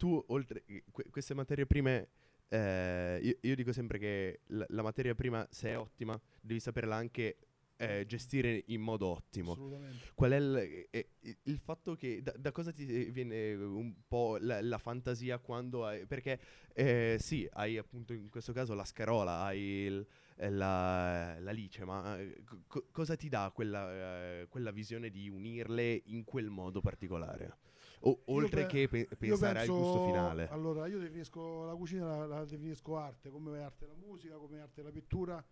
Tu, 0.02 0.24
oltre 0.30 0.64
eh, 0.66 0.84
que- 0.92 1.06
queste 1.12 1.36
materie 1.36 1.68
prime, 1.68 2.08
eh, 2.50 3.20
io, 3.22 3.38
io 3.42 3.56
dico 3.56 3.72
sempre 3.72 4.00
che 4.00 4.40
la, 4.48 4.66
la 4.70 4.82
materia 4.82 5.14
prima, 5.14 5.48
se 5.52 5.70
è 5.70 5.78
ottima, 5.78 6.20
devi 6.42 6.60
saperla 6.60 6.96
anche 6.96 7.38
eh, 7.78 8.04
gestire 8.08 8.64
in 8.70 8.82
modo 8.82 9.06
ottimo. 9.06 9.52
Assolutamente. 9.52 10.08
Qual 10.16 10.32
è 10.32 10.38
il, 10.38 10.56
eh, 10.56 10.88
eh, 11.22 11.38
il 11.44 11.60
fatto 11.60 11.94
che 11.96 12.20
da, 12.24 12.34
da 12.36 12.52
cosa 12.52 12.72
ti 12.72 12.84
viene 13.12 13.54
un 13.54 13.94
po' 14.08 14.38
la, 14.40 14.60
la 14.62 14.80
fantasia 14.80 15.38
quando 15.38 15.86
hai, 15.86 16.08
perché 16.08 16.40
eh, 16.74 17.18
sì, 17.20 17.48
hai 17.54 17.78
appunto 17.78 18.14
in 18.14 18.30
questo 18.30 18.54
caso 18.54 18.74
la 18.74 18.86
scarola, 18.86 19.42
hai 19.42 19.60
il- 19.60 20.08
eh, 20.38 20.50
la, 20.50 21.40
la 21.40 21.52
lice, 21.52 21.86
ma 21.86 22.20
eh, 22.20 22.42
co- 22.66 22.88
cosa 22.92 23.16
ti 23.16 23.30
dà 23.30 23.52
quella, 23.54 24.40
eh, 24.42 24.48
quella 24.50 24.72
visione 24.72 25.12
di 25.12 25.30
unirle 25.30 26.02
in 26.06 26.24
quel 26.24 26.50
modo 26.50 26.82
particolare? 26.82 27.58
O- 28.04 28.22
oltre 28.26 28.62
pe- 28.62 28.68
che 28.68 28.88
pe- 28.88 29.08
pensare 29.18 29.60
al 29.60 29.66
penso- 29.68 29.82
gusto 29.82 30.06
finale. 30.06 30.48
Allora, 30.50 30.88
io 30.88 30.98
definisco 31.00 31.66
la 31.66 31.76
cucina, 31.76 32.06
la, 32.18 32.26
la 32.26 32.46
definisco 32.46 32.98
arte, 32.98 33.30
come 33.30 33.58
è 33.60 33.62
arte 33.62 33.86
la 33.86 33.94
musica, 33.96 34.36
come 34.38 34.58
è 34.58 34.62
arte 34.62 34.82
la 34.82 34.92
pittura. 34.92 35.44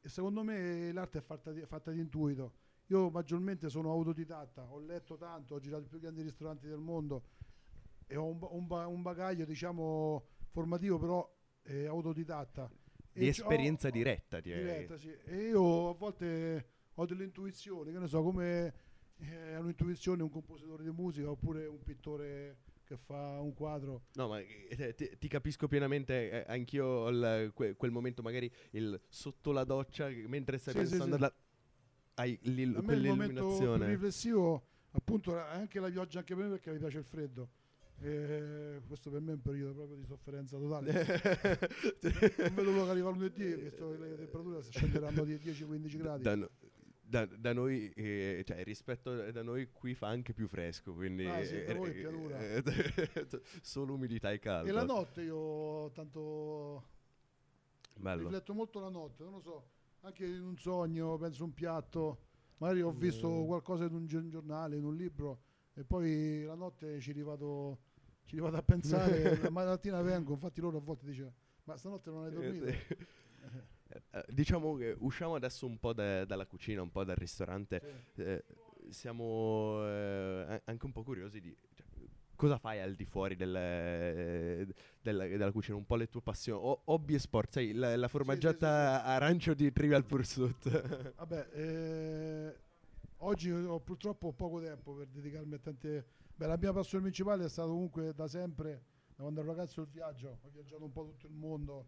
E 0.00 0.08
secondo 0.08 0.42
me 0.44 0.92
l'arte 0.92 1.18
è 1.18 1.22
fatta 1.22 1.50
di, 1.50 1.64
fatta 1.66 1.90
di 1.90 1.98
intuito. 2.00 2.52
Io 2.86 3.10
maggiormente 3.10 3.68
sono 3.68 3.90
autodidatta, 3.90 4.66
ho 4.70 4.78
letto 4.80 5.16
tanto, 5.16 5.54
ho 5.54 5.60
girato 5.60 5.84
i 5.84 5.88
più 5.88 5.98
grandi 5.98 6.22
ristoranti 6.22 6.66
del 6.66 6.78
mondo 6.78 7.24
e 8.06 8.16
ho 8.16 8.24
un, 8.24 8.38
un 8.40 8.66
un 8.70 9.02
bagaglio, 9.02 9.44
diciamo, 9.44 10.26
formativo, 10.50 10.98
però 10.98 11.36
eh, 11.64 11.86
autodidatta. 11.86 12.70
Di 13.12 13.28
E 13.28 13.32
c- 13.32 13.38
ho- 13.40 13.42
esperienza 13.42 13.90
diretta, 13.90 14.40
direi. 14.40 14.62
diretta, 14.62 14.96
sì. 14.98 15.14
E 15.24 15.36
io 15.48 15.88
a 15.90 15.94
volte 15.94 16.68
ho 16.94 17.04
delle 17.06 17.24
intuizioni, 17.24 17.92
che 17.92 17.98
ne 17.98 18.06
so, 18.06 18.22
come 18.22 18.74
eh, 19.20 19.54
ha 19.54 19.60
un'intuizione 19.60 20.22
un 20.22 20.30
compositore 20.30 20.82
di 20.84 20.90
musica 20.90 21.30
oppure 21.30 21.66
un 21.66 21.82
pittore 21.82 22.58
che 22.84 22.96
fa 22.96 23.38
un 23.40 23.52
quadro. 23.52 24.02
No, 24.14 24.28
ma 24.28 24.40
eh, 24.40 24.94
ti, 24.94 25.10
ti 25.18 25.28
capisco 25.28 25.68
pienamente, 25.68 26.30
eh, 26.30 26.44
anch'io 26.52 26.86
ho 26.86 27.08
il- 27.10 27.50
que- 27.54 27.74
quel 27.76 27.90
momento 27.90 28.22
magari 28.22 28.50
il 28.70 28.98
sotto 29.08 29.52
la 29.52 29.64
doccia, 29.64 30.08
mentre 30.26 30.56
stai 30.58 30.72
Sì, 30.72 30.80
pensando 30.80 31.16
sì. 31.16 31.22
alla- 31.22 31.34
hai 32.14 32.38
l'il- 32.42 32.70
me 32.70 32.78
il 32.78 32.84
quell'illuminazione. 32.84 33.86
riflessivo, 33.88 34.66
appunto, 34.92 35.38
anche 35.38 35.78
la 35.80 35.90
pioggia, 35.90 36.20
anche 36.20 36.34
per 36.34 36.44
me 36.44 36.50
perché 36.50 36.72
mi 36.72 36.78
piace 36.78 36.98
il 36.98 37.04
freddo. 37.04 37.48
E 38.00 38.80
questo 38.86 39.10
per 39.10 39.20
me 39.20 39.32
è 39.32 39.34
un 39.34 39.42
periodo 39.42 39.74
proprio 39.74 39.96
di 39.96 40.04
sofferenza 40.04 40.56
totale. 40.56 40.92
non 42.38 42.54
vedo 42.54 42.70
l'ora 42.70 42.84
che 42.84 42.90
arriva 42.90 43.10
lunedì, 43.10 43.54
visto 43.56 43.90
che 43.90 43.98
le 43.98 44.16
temperature 44.16 44.62
scenderanno 44.62 45.24
di 45.24 45.34
10-15 45.34 45.96
gradi. 45.98 46.22
da, 46.22 46.34
no- 46.36 46.48
da- 47.08 47.24
da 47.26 47.52
noi, 47.52 47.90
eh, 47.94 48.42
cioè, 48.46 48.62
rispetto 48.64 49.30
da 49.30 49.42
noi 49.42 49.70
qui 49.72 49.94
fa 49.94 50.08
anche 50.08 50.32
più 50.34 50.46
fresco, 50.46 50.92
quindi 50.92 51.24
Ah, 51.24 51.42
sì, 51.42 51.54
eh, 51.54 51.64
eh, 52.34 52.62
eh, 52.64 52.64
solo 53.62 53.94
umidità 53.94 54.30
e 54.30 54.38
caldo. 54.38 54.68
E 54.68 54.72
la 54.72 54.84
notte 54.84 55.22
io 55.22 55.90
tanto 55.92 56.84
Bello. 57.96 58.22
rifletto 58.28 58.54
molto 58.54 58.78
la 58.80 58.90
notte, 58.90 59.24
non 59.24 59.32
lo 59.34 59.40
so, 59.40 59.70
anche 60.02 60.24
in 60.26 60.42
un 60.42 60.56
sogno, 60.58 61.16
penso 61.16 61.44
un 61.44 61.54
piatto, 61.54 62.18
magari 62.58 62.82
ho 62.82 62.92
visto 62.92 63.28
Mm. 63.28 63.46
qualcosa 63.46 63.84
in 63.84 63.94
un 63.94 64.06
gi- 64.06 64.28
giornale, 64.28 64.76
in 64.76 64.84
un 64.84 64.94
libro 64.94 65.42
e 65.74 65.84
poi 65.84 66.44
la 66.44 66.54
notte 66.54 67.00
ci 67.00 67.12
rivado, 67.12 67.78
ci 68.24 68.36
rivado 68.36 68.56
a 68.56 68.62
pensare, 68.62 69.36
la 69.40 69.50
mattina 69.50 70.02
vengo, 70.02 70.32
infatti 70.34 70.60
loro 70.60 70.76
a 70.78 70.80
volte 70.80 71.06
dicono 71.06 71.32
ma 71.64 71.76
stanotte 71.76 72.10
non 72.10 72.24
hai 72.24 72.30
dormito? 72.32 72.66
Eh, 73.88 74.24
diciamo 74.28 74.74
che 74.76 74.94
usciamo 74.98 75.34
adesso 75.34 75.66
un 75.66 75.78
po' 75.78 75.92
da- 75.92 76.24
dalla 76.24 76.46
cucina, 76.46 76.82
un 76.82 76.90
po' 76.90 77.04
dal 77.04 77.16
ristorante. 77.16 78.04
Sì. 78.14 78.22
Eh, 78.22 78.44
siamo 78.90 79.80
eh, 79.86 80.62
anche 80.64 80.86
un 80.86 80.92
po' 80.92 81.02
curiosi 81.02 81.40
di 81.40 81.54
cioè, 81.74 81.86
cosa 82.34 82.56
fai 82.58 82.80
al 82.80 82.94
di 82.94 83.04
fuori 83.04 83.34
del, 83.36 83.54
eh, 83.54 84.66
della, 85.02 85.26
della 85.26 85.50
cucina, 85.50 85.76
un 85.76 85.84
po' 85.84 85.96
le 85.96 86.08
tue 86.08 86.20
passioni, 86.22 86.60
o- 86.62 86.82
hobby 86.84 87.14
e 87.14 87.18
sport, 87.18 87.52
sai, 87.52 87.72
la, 87.72 87.96
la 87.96 88.08
formaggiata 88.08 89.02
arancio 89.04 89.54
di 89.54 89.72
Trivial 89.72 90.04
Pursuit. 90.04 90.68
Vabbè, 91.16 91.48
eh, 91.52 92.56
oggi 93.18 93.50
ho 93.50 93.80
purtroppo 93.80 94.32
poco 94.32 94.60
tempo 94.60 94.94
per 94.94 95.08
dedicarmi 95.08 95.54
a 95.54 95.58
tante... 95.58 96.06
Beh, 96.36 96.46
la 96.46 96.56
mia 96.56 96.72
passione 96.72 97.02
principale 97.02 97.44
è 97.44 97.48
stata 97.48 97.68
comunque 97.68 98.14
da 98.14 98.28
sempre, 98.28 98.82
da 99.16 99.22
quando 99.22 99.40
ero 99.40 99.48
ragazzo, 99.48 99.80
il 99.80 99.88
viaggio. 99.88 100.38
Ho 100.42 100.50
viaggiato 100.52 100.84
un 100.84 100.92
po' 100.92 101.04
tutto 101.04 101.26
il 101.26 101.32
mondo, 101.32 101.86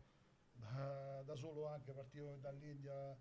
da, 0.61 1.23
da 1.25 1.35
solo 1.35 1.67
anche, 1.69 1.93
partivo 1.93 2.37
dall'India, 2.41 3.17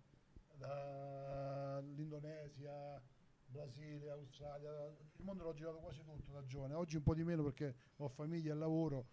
dall'Indonesia, 0.56 3.00
Brasile, 3.46 4.10
Australia. 4.10 4.70
Il 5.16 5.24
mondo 5.24 5.44
l'ho 5.44 5.54
girato 5.54 5.78
quasi 5.78 6.02
tutto 6.04 6.32
da 6.32 6.44
giovane. 6.44 6.74
Oggi 6.74 6.96
un 6.96 7.02
po' 7.02 7.14
di 7.14 7.24
meno 7.24 7.42
perché 7.42 7.74
ho 7.96 8.08
famiglia 8.08 8.52
e 8.52 8.56
lavoro. 8.56 9.06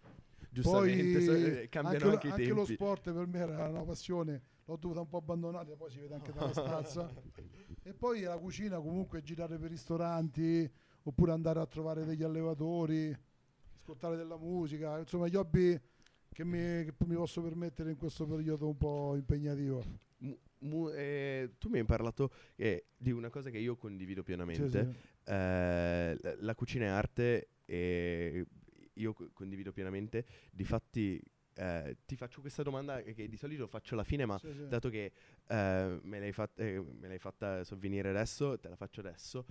Giustamente, 0.50 1.24
Poi 1.24 1.60
eh, 1.62 1.68
cambiano 1.68 2.10
anche, 2.10 2.28
anche, 2.28 2.42
anche 2.42 2.54
lo 2.54 2.64
sport 2.64 3.12
per 3.12 3.26
me 3.26 3.38
era 3.38 3.68
una 3.68 3.82
passione, 3.82 4.40
l'ho 4.64 4.76
dovuta 4.76 5.00
un 5.00 5.08
po' 5.08 5.18
abbandonare, 5.18 5.76
poi 5.76 5.90
si 5.90 5.98
vede 5.98 6.14
anche 6.14 6.32
dalla 6.32 6.52
stanza. 6.52 7.10
E 7.84 7.94
poi 7.94 8.20
la 8.20 8.36
cucina 8.36 8.80
comunque 8.80 9.22
girare 9.22 9.56
per 9.56 9.70
ristoranti 9.70 10.70
oppure 11.04 11.32
andare 11.32 11.60
a 11.60 11.64
trovare 11.64 12.04
degli 12.04 12.22
allevatori, 12.22 13.16
ascoltare 13.74 14.14
della 14.14 14.36
musica, 14.36 14.98
insomma 14.98 15.26
gli 15.26 15.36
hobby 15.36 15.80
che 16.32 16.44
mi, 16.44 16.84
che 16.84 16.94
mi 17.04 17.14
posso 17.14 17.42
permettere 17.42 17.90
in 17.90 17.96
questo 17.96 18.26
periodo 18.26 18.68
un 18.68 18.76
po' 18.76 19.14
impegnativo. 19.16 19.84
Mu- 20.60 20.90
eh, 20.90 21.52
tu 21.58 21.68
mi 21.68 21.78
hai 21.78 21.84
parlato 21.84 22.32
eh, 22.56 22.86
di 22.96 23.12
una 23.12 23.30
cosa 23.30 23.48
che 23.50 23.58
io 23.58 23.76
condivido 23.76 24.20
Sì, 24.20 24.26
pienamente. 24.26 24.68
sì. 24.70 25.30
Eh, 25.30 26.16
la, 26.20 26.34
la 26.38 26.54
cucina 26.54 26.86
è 26.86 26.88
arte 26.88 27.50
e 27.64 28.44
io 28.94 29.12
co- 29.12 29.30
condivido 29.32 29.72
pienamente. 29.72 30.26
Difatti, 30.50 31.20
eh, 31.54 31.96
ti 32.04 32.16
faccio 32.16 32.40
questa 32.40 32.62
domanda 32.64 33.02
che 33.02 33.28
di 33.28 33.36
solito 33.36 33.68
faccio 33.68 33.94
alla 33.94 34.04
fine, 34.04 34.26
ma 34.26 34.36
Sì, 34.38 34.52
sì. 34.52 34.66
dato 34.68 34.88
che 34.88 35.12
eh, 35.46 35.98
me, 36.02 36.18
l'hai 36.18 36.32
fat- 36.32 36.58
eh, 36.58 36.80
me 36.80 37.06
l'hai 37.08 37.18
fatta 37.20 37.62
sovvenire 37.62 38.08
adesso, 38.08 38.58
te 38.58 38.68
la 38.68 38.76
faccio 38.76 39.00
adesso. 39.00 39.46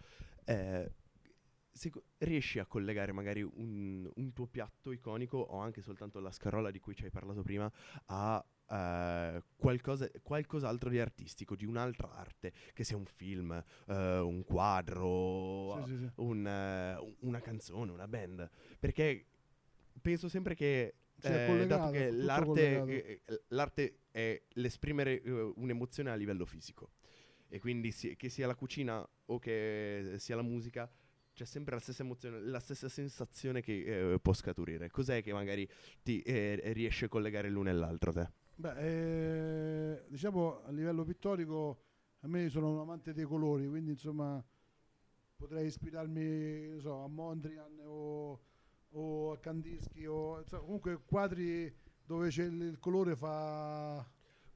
Se 1.77 1.91
riesci 2.19 2.59
a 2.59 2.65
collegare 2.65 3.11
magari 3.11 3.41
un, 3.41 4.09
un 4.15 4.33
tuo 4.33 4.47
piatto 4.47 4.91
iconico 4.91 5.37
o 5.37 5.59
anche 5.59 5.81
soltanto 5.81 6.19
la 6.19 6.31
scarola 6.31 6.71
di 6.71 6.79
cui 6.79 6.95
ci 6.95 7.03
hai 7.05 7.09
parlato 7.11 7.41
prima 7.43 7.71
a 8.07 8.43
eh, 8.69 9.43
qualcosa, 9.55 10.09
qualcos'altro 10.21 10.89
di 10.89 10.99
artistico, 10.99 11.55
di 11.55 11.65
un'altra 11.65 12.11
arte, 12.13 12.51
che 12.73 12.83
sia 12.83 12.97
un 12.97 13.05
film, 13.05 13.51
eh, 13.87 14.17
un 14.19 14.43
quadro, 14.43 15.75
Sì, 15.83 15.83
sì, 15.85 15.97
sì. 15.97 16.09
un, 16.15 16.45
eh, 16.47 17.15
una 17.21 17.39
canzone, 17.39 17.91
una 17.91 18.07
band. 18.07 18.49
Perché 18.79 19.25
penso 20.01 20.27
sempre 20.29 20.55
che, 20.55 20.95
Sì, 21.19 21.27
è 21.33 21.45
eh, 21.45 21.65
dato 21.67 21.89
che 21.91 22.11
l'arte, 22.11 23.21
l'arte 23.49 23.99
è 24.11 24.41
l'esprimere 24.53 25.21
eh, 25.21 25.31
un'emozione 25.55 26.09
a 26.11 26.15
livello 26.15 26.45
fisico. 26.45 26.91
E 27.49 27.59
quindi 27.59 27.91
si- 27.91 28.15
che 28.15 28.29
sia 28.29 28.45
la 28.45 28.55
cucina 28.55 29.07
o 29.25 29.39
che 29.39 30.15
sia 30.17 30.35
la 30.35 30.41
musica, 30.41 30.89
c'è 31.37 31.45
sempre 31.45 31.75
la 31.75 31.79
stessa 31.79 32.01
emozione, 32.01 32.39
la 32.39 32.59
stessa 32.59 32.89
sensazione 32.89 33.61
che 33.61 34.13
eh, 34.13 34.19
può 34.19 34.33
scaturire. 34.33 34.89
Cos'è 34.89 35.21
che 35.21 35.33
magari 35.33 35.69
ti 36.01 36.19
eh, 36.21 36.59
riesce 36.73 37.05
a 37.05 37.09
collegare 37.09 37.47
l'uno 37.47 37.69
e 37.69 37.73
l'altro 37.73 38.11
te? 38.11 38.27
Beh, 38.55 38.73
eh, 38.79 40.03
diciamo 40.07 40.63
a 40.63 40.71
livello 40.71 41.03
pittorico, 41.03 41.83
a 42.21 42.27
me 42.27 42.49
sono 42.49 42.71
un 42.71 42.79
amante 42.79 43.13
dei 43.13 43.25
colori, 43.25 43.67
quindi 43.67 43.91
insomma 43.91 44.43
potrei 45.35 45.67
ispirarmi 45.67 46.79
so, 46.79 47.03
a 47.03 47.07
Mondrian 47.07 47.81
o, 47.83 48.41
o 48.89 49.31
a 49.31 49.37
Kandinsky 49.37 50.07
o 50.07 50.39
insomma, 50.39 50.63
comunque 50.63 51.03
quadri 51.05 51.71
dove 52.03 52.29
il, 52.29 52.61
il 52.61 52.79
colore 52.79 53.15
fa 53.15 54.03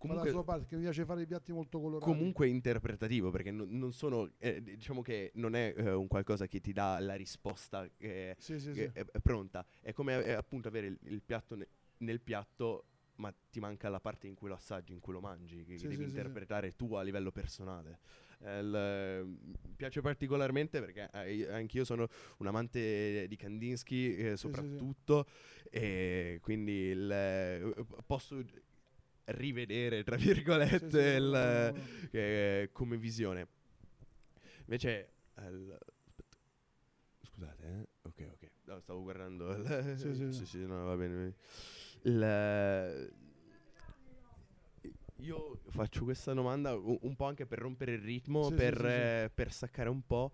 comunque, 0.01 0.29
fa 0.29 0.36
la 0.38 0.43
sua 0.43 0.43
parte, 0.43 0.65
che 0.67 0.75
mi 0.75 0.81
piace 0.81 1.05
fare 1.05 1.22
i 1.22 1.27
piatti 1.27 1.51
molto 1.51 1.79
colorati. 1.79 2.12
Comunque 2.12 2.48
interpretativo, 2.48 3.29
perché 3.29 3.51
no, 3.51 3.65
non 3.67 3.93
sono, 3.93 4.31
eh, 4.39 4.62
diciamo 4.62 5.01
che 5.01 5.31
non 5.36 5.55
è 5.55 5.74
eh, 5.77 5.93
un 5.93 6.08
qualcosa 6.08 6.48
che 6.48 6.60
ti 6.60 6.74
dà 6.74 7.00
la 7.00 7.13
risposta 7.13 7.88
eh, 7.98 8.36
sì, 8.38 8.60
sì, 8.60 8.74
sì. 8.74 8.81
È, 8.81 9.05
è, 9.05 9.20
pronta, 9.20 9.65
è 9.81 9.93
come 9.93 10.24
eh, 10.24 10.34
appunto 10.34 10.67
avere 10.67 10.88
il, 10.88 11.00
il 11.03 11.22
piatto 11.22 11.55
ne, 11.55 11.67
nel 11.98 12.20
piatto 12.20 12.86
ma 13.15 13.34
ti 13.51 13.60
manca 13.60 13.88
la 13.89 14.00
parte 14.00 14.25
in 14.25 14.34
cui 14.34 14.48
lo 14.48 14.55
assaggi, 14.55 14.93
in 14.93 15.00
cui 15.00 15.13
lo 15.13 15.20
mangi, 15.20 15.63
che, 15.63 15.77
sì, 15.77 15.88
devi 15.88 16.03
interpretare 16.05 16.72
tu 16.72 16.96
a 16.96 17.03
livello 17.03 17.31
personale. 17.31 18.00
Eh, 18.39 19.22
mi 19.24 19.75
piace 19.75 20.01
particolarmente 20.01 20.79
perché 20.79 21.08
eh, 21.13 21.48
anch'io 21.51 21.84
sono 21.84 22.08
un 22.38 22.48
amante 22.48 23.27
di 23.27 23.36
Kandinsky 23.36 24.36
soprattutto 24.36 25.27
e 25.70 26.39
quindi 26.41 26.72
il, 26.72 27.86
posso 28.08 28.43
rivedere, 29.32 30.04
tra 30.04 30.16
virgolette, 30.16 31.02
il, 31.02 31.72
no, 32.12 32.20
no. 32.62 32.70
come 32.72 32.98
visione. 32.98 33.48
Invece... 34.62 35.10
Il, 35.38 35.78
scusate, 37.22 37.64
eh? 37.64 37.88
ok, 38.04 38.30
ok. 38.34 38.50
No, 38.66 38.80
stavo 38.80 39.02
guardando. 39.02 39.56
Il, 39.56 39.96
sì, 39.98 40.14
sì, 40.14 40.32
sì, 40.32 40.46
sì, 40.46 40.66
no, 40.66 40.86
va 40.86 40.96
bene. 40.96 41.36
Il, 42.04 43.14
io 45.22 45.60
faccio 45.70 46.04
questa 46.04 46.34
domanda 46.34 46.76
un, 46.76 46.98
un, 47.02 47.16
po' 47.16 47.26
anche 47.26 47.46
per 47.46 47.60
rompere 47.60 47.94
il 47.94 48.02
ritmo, 48.02 48.50
sì, 48.50 48.56
per, 48.56 48.76
sì, 48.76 48.82
sì, 48.82 48.88
eh, 48.88 49.32
per 49.34 49.52
staccare 49.52 49.90
un 49.90 50.02
po'. 50.06 50.32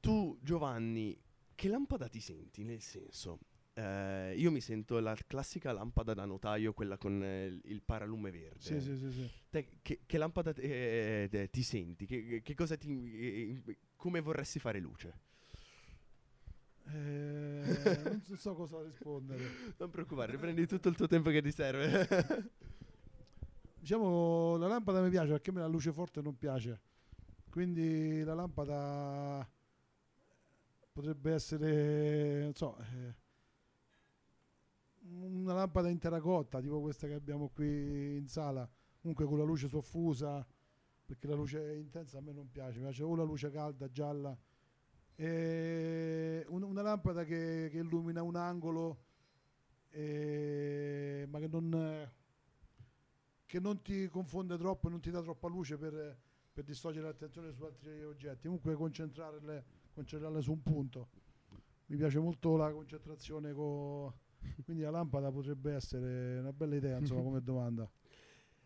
Tu, 0.00 0.38
Giovanni, 0.40 1.18
che 1.54 1.68
lampada 1.68 2.08
ti 2.08 2.20
senti? 2.20 2.62
Nel 2.62 2.80
senso, 2.80 3.38
eh, 3.78 4.34
io 4.36 4.50
mi 4.50 4.60
sento 4.60 4.98
la 4.98 5.16
classica 5.26 5.70
lampada 5.70 6.12
da 6.12 6.24
notaio, 6.24 6.72
quella 6.72 6.98
con 6.98 7.22
eh, 7.22 7.60
il 7.62 7.80
paralume 7.82 8.32
verde. 8.32 8.58
Sì, 8.58 8.80
sì, 8.80 8.96
sì. 8.96 9.12
sì. 9.12 9.30
Te, 9.48 9.68
che, 9.82 10.00
che, 10.04 10.18
lampada 10.18 10.52
te, 10.52 11.28
eh, 11.30 11.48
ti 11.50 11.62
senti? 11.62 12.04
Che, 12.04 12.42
che 12.42 12.54
cosa 12.54 12.76
ti, 12.76 13.62
come 13.94 14.20
vorresti 14.20 14.58
fare 14.58 14.80
luce? 14.80 15.20
Eh, 16.86 18.20
non 18.26 18.26
so 18.36 18.54
cosa 18.54 18.82
rispondere. 18.82 19.44
Non 19.76 19.90
preoccupare, 19.90 20.36
prendi 20.38 20.66
tutto 20.66 20.88
il 20.88 20.96
tuo 20.96 21.06
tempo 21.06 21.30
che 21.30 21.40
ti 21.40 21.52
serve. 21.52 22.08
diciamo 23.78 24.56
la 24.56 24.66
lampada 24.66 25.00
mi 25.00 25.08
piace 25.08 25.30
perché 25.30 25.50
a 25.50 25.52
me 25.52 25.60
la 25.60 25.68
luce 25.68 25.92
forte 25.92 26.20
non 26.20 26.36
piace. 26.36 26.80
Quindi 27.48 28.24
la 28.24 28.34
lampada 28.34 29.48
potrebbe 30.92 31.32
essere, 31.32 32.42
non 32.42 32.54
so, 32.54 32.76
eh, 32.78 33.26
una 35.10 35.54
lampada 35.54 35.88
in 35.88 35.98
terracotta, 35.98 36.60
tipo 36.60 36.80
questa 36.80 37.06
che 37.06 37.14
abbiamo 37.14 37.48
qui 37.48 38.16
in 38.16 38.26
sala, 38.28 38.68
comunque 39.00 39.24
con 39.26 39.38
la 39.38 39.44
luce 39.44 39.68
soffusa, 39.68 40.46
perché 41.04 41.26
la 41.26 41.34
luce 41.34 41.76
intensa 41.76 42.18
a 42.18 42.20
me 42.20 42.32
non 42.32 42.50
piace, 42.50 42.78
mi 42.78 42.84
piace 42.84 43.02
o 43.02 43.14
la 43.14 43.24
luce 43.24 43.50
calda, 43.50 43.88
gialla 43.90 44.36
un, 45.20 46.62
una 46.62 46.82
lampada 46.82 47.24
che, 47.24 47.68
che, 47.70 47.78
illumina 47.78 48.22
un 48.22 48.36
angolo, 48.36 49.04
eh, 49.90 51.26
ma 51.28 51.38
che 51.40 51.48
non, 51.48 52.10
che 53.44 53.60
non, 53.60 53.82
ti 53.82 54.06
confonde 54.08 54.56
troppo 54.56 54.86
e 54.86 54.90
non 54.90 55.00
ti 55.00 55.10
dà 55.10 55.20
troppa 55.20 55.48
luce 55.48 55.76
per, 55.76 56.16
per 56.52 56.64
distogliere 56.64 57.06
l'attenzione 57.06 57.52
su 57.52 57.64
altri 57.64 58.02
oggetti. 58.04 58.42
Comunque 58.46 58.74
concentrarle, 58.74 59.64
concentrarle 59.92 60.40
su 60.40 60.52
un 60.52 60.62
punto. 60.62 61.08
Mi 61.86 61.96
piace 61.96 62.18
molto 62.18 62.56
la 62.56 62.70
concentrazione 62.70 63.52
con... 63.52 64.12
Quindi 64.64 64.82
la 64.82 64.90
lampada 64.90 65.30
potrebbe 65.30 65.72
essere 65.74 66.38
una 66.38 66.52
bella 66.52 66.76
idea, 66.76 66.98
insomma, 66.98 67.22
come 67.22 67.40
domanda. 67.44 67.88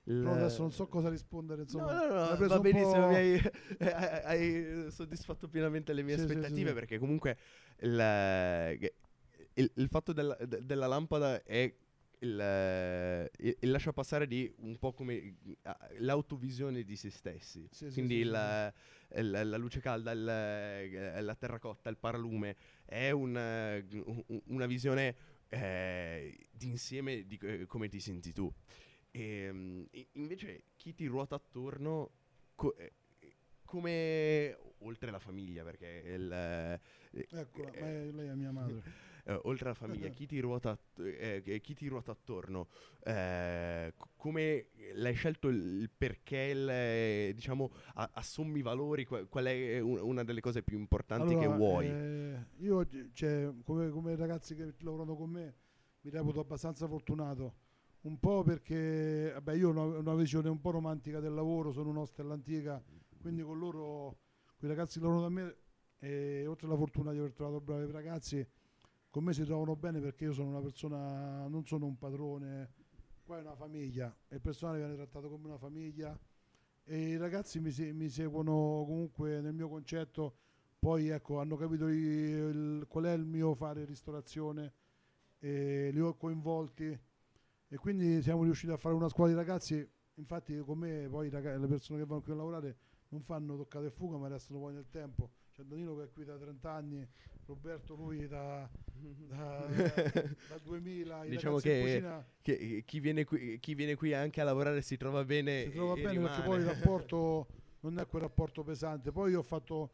Però 0.04 0.32
adesso 0.32 0.62
non 0.62 0.72
so 0.72 0.88
cosa 0.88 1.08
rispondere. 1.08 1.62
Insomma, 1.62 2.06
no, 2.06 2.14
no, 2.14 2.36
no, 2.36 2.46
va 2.48 2.58
benissimo. 2.58 3.06
Hai, 3.14 3.40
hai, 3.78 4.90
soddisfatto 4.90 5.48
pienamente 5.48 5.92
le 5.92 6.02
mie 6.02 6.16
sì, 6.16 6.22
aspettative. 6.22 6.60
Sì, 6.60 6.66
sì, 6.66 6.72
perché 6.72 6.98
comunque 6.98 7.38
il, 7.80 8.90
il, 9.54 9.70
il 9.74 9.88
fatto 9.88 10.12
della, 10.12 10.36
della, 10.40 10.88
lampada 10.88 11.40
è 11.44 11.72
il, 12.18 13.30
il, 13.61 13.70
lascia 13.70 13.92
passare 13.92 14.26
di 14.26 14.52
un 14.58 14.76
po' 14.76 14.92
come 14.92 15.37
l'autovisione 15.98 16.82
di 16.82 16.96
se 16.96 17.11
stessi. 17.11 17.68
Quindi 17.92 18.16
il, 18.16 18.30
la 18.30 19.56
luce 19.56 19.80
calda, 19.80 20.12
la 20.14 21.35
terracotta, 21.37 21.90
il 21.90 21.96
paralume 21.96 22.56
è 22.85 23.11
un, 23.11 23.82
una 24.46 24.66
visione 24.66 25.14
eh, 25.52 26.46
d'insieme 26.50 27.26
di 27.26 27.38
come 27.66 27.88
ti 27.88 28.00
senti 28.00 28.32
tu. 28.32 28.50
E, 29.10 29.48
um, 29.50 29.86
invece 30.12 30.64
chi 30.76 30.94
ti 30.94 31.04
ruota 31.06 31.34
attorno, 31.34 32.10
co- 32.54 32.74
eh, 32.76 32.92
come 33.64 34.56
oltre 34.78 35.10
la 35.10 35.18
famiglia, 35.18 35.62
perché 35.62 36.02
il, 36.06 36.32
eh, 36.32 36.80
ecco, 37.30 37.70
eh, 37.74 38.10
lei 38.12 38.28
è 38.28 38.34
mia 38.34 38.50
madre. 38.50 38.82
Uh, 39.24 39.38
oltre 39.44 39.66
alla 39.66 39.74
famiglia, 39.74 40.08
chi 40.08 40.26
ti 40.26 40.40
ruota, 40.40 40.76
eh, 40.96 41.61
chi 41.62 41.74
ti 41.74 41.87
ruota 41.87 42.11
attorno? 42.11 42.66
Eh, 43.04 43.94
come 44.16 44.66
l'hai 44.94 45.14
scelto 45.14 45.46
il, 45.48 45.88
perché 45.96 46.38
il, 46.38 47.35
diciamo, 47.35 47.70
a, 47.94 48.11
assommi 48.14 48.62
valori? 48.62 49.04
Qual, 49.04 49.28
qual 49.28 49.44
è 49.44 49.78
un, 49.78 49.98
una 50.00 50.24
delle 50.24 50.40
cose 50.40 50.62
più 50.62 50.76
importanti 50.76 51.35
allora, 51.35 51.46
che 51.46 51.54
vuoi? 51.54 51.87
Eh, 51.87 52.46
io, 52.58 52.87
cioè, 53.12 53.52
come, 53.62 53.90
come 53.90 54.16
ragazzi 54.16 54.56
che 54.56 54.74
lavorano 54.78 55.14
con 55.14 55.30
me, 55.30 55.54
mi 56.00 56.11
reputo 56.11 56.40
abbastanza 56.40 56.88
fortunato 56.88 57.54
un 58.02 58.18
po' 58.18 58.42
perché 58.42 59.30
vabbè, 59.35 59.54
io 59.54 59.68
ho 59.68 59.70
una, 59.70 59.98
una, 59.98 60.14
visione 60.14 60.48
un 60.48 60.61
po' 60.61 60.70
romantica 60.70 61.20
del 61.20 61.35
lavoro, 61.35 61.70
sono 61.70 61.90
un 61.90 61.98
host 61.98 62.18
all'antica, 62.20 62.82
quindi 63.20 63.42
con 63.42 63.58
loro, 63.58 64.18
quei 64.56 64.70
ragazzi 64.70 64.98
che 64.98 65.04
lavorano 65.04 65.28
da 65.28 65.32
me, 65.32 65.56
e 65.98 66.46
oltre 66.46 66.66
alla 66.66 66.76
fortuna 66.76 67.12
di 67.12 67.18
aver 67.18 67.32
trovato 67.32 67.61
bravi 67.61 67.90
ragazzi, 67.92 68.44
con 69.12 69.25
me 69.25 69.35
si 69.35 69.44
trovano 69.44 69.77
bene 69.77 70.01
perché 70.01 70.25
io 70.25 70.33
sono 70.33 70.48
una 70.48 70.62
persona, 70.62 71.46
non 71.46 71.66
sono 71.66 71.85
un 71.85 71.98
padrone, 71.98 72.72
qua 73.22 73.37
è 73.37 73.40
una 73.42 73.55
famiglia, 73.55 74.16
il 74.29 74.40
personale 74.40 74.79
viene 74.79 74.94
trattato 74.94 75.29
come 75.29 75.48
una 75.48 75.59
famiglia 75.59 76.18
e 76.83 77.09
i 77.11 77.16
ragazzi 77.18 77.61
mi, 77.61 77.70
mi 77.92 78.09
seguono 78.09 78.85
comunque 78.87 79.42
nel 79.42 79.53
mio 79.53 79.68
concetto, 79.68 80.37
poi 80.79 81.09
ecco, 81.11 81.40
hanno 81.40 81.57
capito 81.57 81.88
il, 81.88 81.94
il, 81.98 82.87
qual 82.88 83.05
è 83.05 83.12
il 83.12 83.27
mio 83.27 83.55
fare 83.55 83.85
ristorazione, 83.85 84.72
li 85.40 86.01
ho 86.01 86.14
coinvolti 86.16 86.98
e 87.68 87.77
quindi 87.77 88.22
siamo 88.22 88.44
riusciti 88.44 88.72
a 88.72 88.79
fare 88.79 88.94
una 88.94 89.11
squadra 89.11 89.35
di 89.35 89.38
ragazzi, 89.38 89.87
infatti 90.14 90.59
con 90.61 90.79
me 90.79 91.07
poi 91.11 91.29
ragazzi, 91.29 91.61
le 91.61 91.66
persone 91.66 91.98
che 91.98 92.07
vanno 92.07 92.22
qui 92.22 92.33
a 92.33 92.37
lavorare 92.37 92.77
non 93.09 93.20
fanno 93.20 93.59
toccata 93.59 93.85
e 93.85 93.90
fuga 93.90 94.16
ma 94.16 94.29
restano 94.29 94.59
poi 94.59 94.72
nel 94.72 94.88
tempo. 94.88 95.33
C'è 95.53 95.64
Danilo 95.64 95.94
che 95.96 96.05
è 96.05 96.11
qui 96.11 96.25
da 96.25 96.38
30 96.38 96.70
anni, 96.70 97.07
Roberto 97.46 97.94
lui 97.94 98.26
da, 98.26 98.68
da, 99.28 99.66
da 100.48 100.59
2000. 100.62 101.24
Diciamo 101.26 101.59
che, 101.59 102.05
che 102.40 102.83
chi, 102.87 103.00
viene 103.00 103.24
qui, 103.24 103.59
chi, 103.59 103.74
viene 103.74 103.94
qui, 103.94 104.14
anche 104.14 104.40
a 104.40 104.44
lavorare 104.44 104.81
si 104.83 104.96
trova 104.96 105.24
bene. 105.24 105.64
Si 105.64 105.70
trova 105.70 105.94
bene 105.94 106.11
rimane. 106.11 106.28
perché 106.28 106.42
poi 106.48 106.59
il 106.61 106.66
rapporto 106.66 107.46
non 107.81 107.98
è 107.98 108.07
quel 108.07 108.22
rapporto 108.22 108.62
pesante. 108.62 109.11
Poi 109.12 109.33
io 109.33 109.40
ho 109.40 109.42
fatto, 109.42 109.90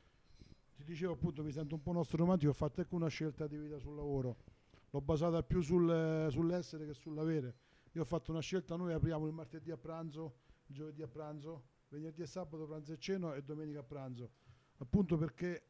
ti 0.76 0.84
dicevo 0.84 1.12
appunto, 1.12 1.42
mi 1.42 1.52
sento 1.52 1.74
un 1.74 1.82
po' 1.82 1.92
nostro 1.92 2.18
romantico, 2.18 2.50
ho 2.50 2.54
fatto 2.54 2.80
ecco 2.80 2.96
una 2.96 3.08
scelta 3.08 3.46
di 3.46 3.56
vita 3.56 3.78
sul 3.78 3.94
lavoro. 3.94 4.37
L'ho 4.90 5.00
basata 5.00 5.42
più 5.42 5.61
sul, 5.61 6.28
sull'essere 6.30 6.87
che 6.87 6.94
sull'avere 6.94 7.54
io 7.92 8.02
ho 8.02 8.06
fatto 8.06 8.30
una 8.30 8.40
scelta, 8.40 8.76
noi 8.76 8.92
apriamo 8.92 9.26
il 9.26 9.32
martedì 9.32 9.70
a 9.70 9.76
pranzo, 9.76 10.37
il 10.66 10.74
giovedì 10.74 11.02
a 11.02 11.08
pranzo, 11.08 11.64
venerdì 11.88 12.22
e 12.22 12.26
sabato 12.26 12.66
pranzo 12.66 12.92
e 12.92 12.98
cena 12.98 13.34
e 13.34 13.42
domenica 13.42 13.80
a 13.80 13.82
pranzo, 13.82 14.30
appunto 14.76 15.16
perché 15.16 15.62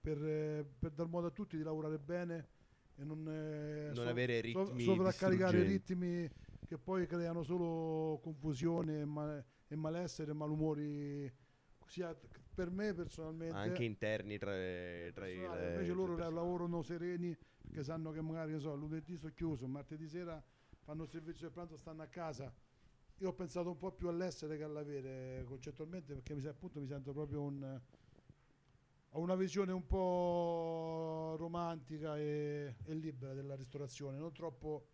per, 0.00 0.24
eh, 0.24 0.66
per 0.78 0.92
dar 0.92 1.06
modo 1.06 1.26
a 1.26 1.30
tutti 1.30 1.56
di 1.56 1.62
lavorare 1.62 1.98
bene 1.98 2.48
e 2.96 3.04
non, 3.04 3.26
eh, 3.28 3.86
non 3.86 3.94
so, 3.94 4.08
avere 4.08 4.40
ritmi 4.40 4.82
so, 4.82 4.92
sovraccaricare 4.92 5.62
ritmi 5.62 6.30
che 6.66 6.78
poi 6.78 7.06
creano 7.06 7.42
solo 7.42 8.18
confusione 8.22 9.00
e, 9.00 9.04
ma, 9.04 9.42
e 9.68 9.76
malessere 9.76 10.30
e 10.30 10.34
malumori 10.34 11.32
sia 11.86 12.16
per 12.54 12.70
me 12.70 12.94
personalmente 12.94 13.56
anche 13.56 13.84
interni 13.84 14.38
tra, 14.38 14.52
tra 15.12 15.26
i 15.26 15.36
invece 15.36 15.92
loro 15.92 16.16
lavorano 16.16 16.82
sereni 16.82 17.36
perché 17.60 17.82
sanno 17.82 18.10
che 18.10 18.20
magari 18.20 18.58
so, 18.58 18.74
lunedì 18.74 19.16
sono 19.16 19.32
chiuso 19.34 19.66
martedì 19.66 20.08
sera 20.08 20.42
fanno 20.82 21.04
il 21.04 21.08
servizio 21.08 21.42
del 21.46 21.52
pranzo, 21.52 21.76
stanno 21.76 22.02
a 22.02 22.06
casa. 22.06 22.52
Io 23.18 23.28
ho 23.28 23.32
pensato 23.34 23.70
un 23.70 23.76
po' 23.76 23.92
più 23.92 24.08
all'essere 24.08 24.56
che 24.56 24.64
all'avere 24.64 25.44
concettualmente 25.44 26.14
perché 26.14 26.34
mi, 26.34 26.44
appunto 26.46 26.80
mi 26.80 26.86
sento 26.86 27.12
proprio 27.12 27.42
un... 27.42 27.80
Ho 29.14 29.20
una 29.20 29.34
visione 29.34 29.72
un 29.72 29.84
po' 29.86 31.34
romantica 31.36 32.16
e, 32.16 32.76
e 32.84 32.94
libera 32.94 33.34
della 33.34 33.56
ristorazione, 33.56 34.18
non 34.18 34.32
troppo 34.32 34.86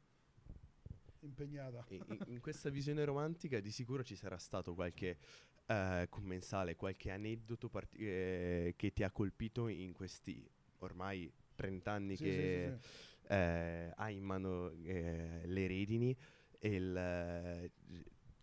impegnata. 1.20 1.84
In, 1.88 2.24
in, 2.28 2.40
questa 2.40 2.70
visione 2.70 3.04
romantica 3.04 3.60
di 3.60 3.70
sicuro 3.70 4.02
ci 4.02 4.16
sarà 4.16 4.38
stato 4.38 4.74
qualche 4.74 5.18
uh, 5.66 6.08
commensale, 6.08 6.76
qualche 6.76 7.10
aneddoto 7.10 7.68
part- 7.68 7.94
eh, 7.98 8.72
che 8.76 8.92
ti 8.92 9.02
ha 9.02 9.10
colpito 9.10 9.68
in 9.68 9.92
questi 9.92 10.48
ormai 10.78 11.30
30 11.54 11.90
anni 11.90 12.16
sì, 12.16 12.24
che... 12.24 12.76
Sì, 12.80 12.88
sì, 12.88 13.04
eh, 13.28 13.92
ha 13.94 14.08
in 14.08 14.22
mano 14.22 14.70
eh, 14.84 15.42
le 15.44 15.66
redini 15.66 16.16
e 16.58 16.74
il, 16.74 17.70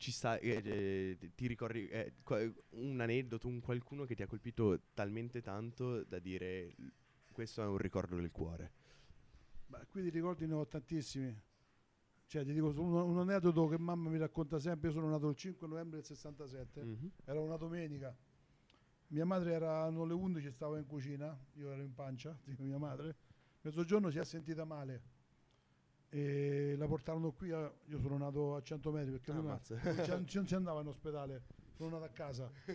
ci 0.04 0.12
sta, 0.12 0.38
eh, 0.38 0.62
eh, 0.66 1.32
ti 1.34 1.48
ricordi 1.48 1.88
eh, 1.88 2.14
un 2.72 3.00
aneddoto, 3.00 3.48
un 3.48 3.62
qualcuno 3.62 4.04
che 4.04 4.16
ti 4.16 4.22
ha 4.22 4.28
colpito 4.28 4.82
talmente 4.94 5.42
tanto 5.42 6.04
da 6.04 6.20
dire 6.20 6.76
questo 7.32 7.64
è 7.64 7.66
un 7.66 7.78
ricordo 7.78 8.18
del 8.18 8.30
cuore? 8.30 8.72
Beh, 9.66 9.88
qui 9.90 10.02
di 10.02 10.10
ricordi 10.10 10.46
ne 10.46 10.56
ho 10.56 10.68
tantissimi. 10.68 11.34
Cioè, 12.26 12.44
ti 12.44 12.52
dico 12.52 12.68
un, 12.68 12.94
un, 12.94 13.18
aneddoto 13.18 13.68
che 13.68 13.78
mamma 13.78 14.10
mi 14.10 14.18
racconta 14.18 14.60
sempre. 14.60 14.90
Io 14.90 14.94
sono 14.94 15.08
nato 15.08 15.30
il 15.30 15.38
5 15.38 15.68
novembre 15.68 15.98
del 16.00 16.06
67, 16.06 16.84
mm-hmm. 16.84 17.08
era 17.24 17.40
una 17.40 17.56
domenica. 17.56 18.14
Mia 19.08 19.26
madre 19.26 19.54
erano 19.54 20.04
le 20.04 20.14
11, 20.14 20.52
stavo 20.52 20.76
in 20.76 20.86
cucina, 20.86 21.38
io 21.54 21.72
ero 21.72 21.82
in 21.82 21.94
pancia, 21.94 22.38
dico 22.44 22.64
mia 22.64 22.78
madre. 22.78 23.16
Mezzogiorno 23.62 24.10
si 24.10 24.20
è 24.20 24.26
sentita 24.26 24.66
male 24.66 25.13
e 26.14 26.76
la 26.78 26.86
portarono 26.86 27.32
qui. 27.32 27.50
A, 27.52 27.72
io 27.88 28.00
sono 28.00 28.18
nato 28.18 28.56
a 28.56 28.62
100 28.62 28.92
metri 28.92 29.12
perché 29.12 29.32
ah, 29.32 29.36
non, 29.36 29.60
non 30.32 30.48
si 30.48 30.56
andava 30.56 30.82
in 30.82 30.88
ospedale, 30.88 31.42
sono 31.76 31.90
nato 31.90 32.04
a 32.04 32.10
casa. 32.10 32.52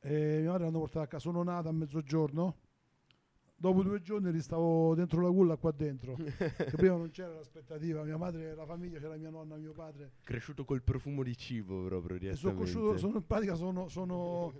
e 0.00 0.40
mia 0.40 0.50
madre 0.50 0.64
l'hanno 0.66 0.78
portata 0.78 1.04
a 1.04 1.08
casa. 1.08 1.22
Sono 1.22 1.42
nato 1.42 1.68
a 1.68 1.72
mezzogiorno 1.72 2.56
dopo 3.56 3.82
due 3.82 4.02
giorni 4.02 4.30
ristavo 4.30 4.94
dentro 4.94 5.22
la 5.22 5.30
culla 5.30 5.56
qua 5.56 5.72
dentro. 5.72 6.16
prima 6.76 6.96
non 6.96 7.08
c'era 7.10 7.32
l'aspettativa. 7.32 8.02
Mia 8.02 8.18
madre, 8.18 8.54
la 8.54 8.66
famiglia, 8.66 8.98
c'era 8.98 9.16
mia 9.16 9.30
nonna, 9.30 9.56
mio 9.56 9.72
padre. 9.72 10.12
Cresciuto 10.22 10.66
col 10.66 10.82
profumo 10.82 11.22
di 11.22 11.34
cibo 11.34 11.82
proprio. 11.84 12.34
Sono 12.34 12.56
cresciuto, 12.56 12.98
sono 12.98 13.16
in 13.16 13.26
pratica 13.26 13.54
sono, 13.54 13.88
sono 13.88 14.52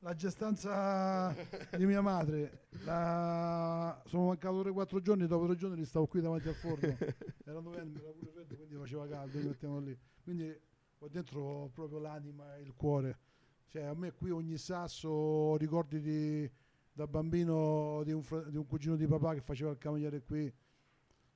la 0.00 0.14
gestanza 0.14 1.34
di 1.76 1.86
mia 1.86 2.00
madre. 2.00 2.66
La, 2.84 4.02
sono 4.06 4.26
mancato 4.26 4.62
3-4 4.62 5.00
giorni, 5.00 5.26
dopo 5.26 5.46
tre 5.46 5.56
giorni 5.56 5.84
stavo 5.84 6.06
qui 6.06 6.20
davanti 6.20 6.48
al 6.48 6.54
forno. 6.54 6.96
Era 7.44 7.60
novembre, 7.60 8.02
era 8.02 8.12
pure 8.12 8.30
freddo, 8.30 8.54
quindi 8.54 8.76
faceva 8.76 9.08
caldo, 9.08 9.38
mi 9.38 9.44
mettiamo 9.44 9.80
lì. 9.80 9.98
Quindi 10.22 10.56
qua 10.96 11.08
dentro 11.08 11.40
ho 11.40 11.68
proprio 11.68 11.98
l'anima 11.98 12.56
e 12.56 12.62
il 12.62 12.74
cuore. 12.74 13.18
Cioè, 13.66 13.82
a 13.82 13.94
me 13.94 14.12
qui 14.12 14.30
ogni 14.30 14.56
sasso 14.56 15.56
ricordi 15.56 16.00
di 16.00 16.50
da 16.92 17.06
bambino 17.06 18.02
di 18.04 18.12
un, 18.12 18.22
di 18.48 18.56
un, 18.56 18.66
cugino 18.66 18.96
di 18.96 19.06
papà 19.06 19.34
che 19.34 19.40
faceva 19.40 19.70
il 19.70 19.78
cameriere 19.78 20.22
qui. 20.22 20.52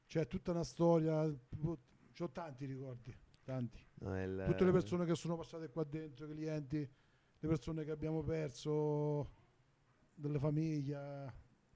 C'è 0.06 0.26
tutta 0.26 0.50
una 0.50 0.62
storia, 0.62 1.22
ho 1.22 2.30
tanti 2.30 2.66
ricordi, 2.66 3.14
tanti. 3.42 3.78
No, 4.00 4.22
il... 4.22 4.44
Tutte 4.46 4.64
le 4.64 4.72
persone 4.72 5.04
che 5.06 5.14
sono 5.14 5.36
passate 5.36 5.70
qua 5.70 5.84
dentro, 5.84 6.26
i 6.26 6.34
clienti, 6.34 6.88
le 7.44 7.50
persone 7.50 7.84
che 7.84 7.90
abbiamo 7.90 8.22
perso, 8.22 9.30
delle 10.14 10.38
famiglie, 10.38 11.32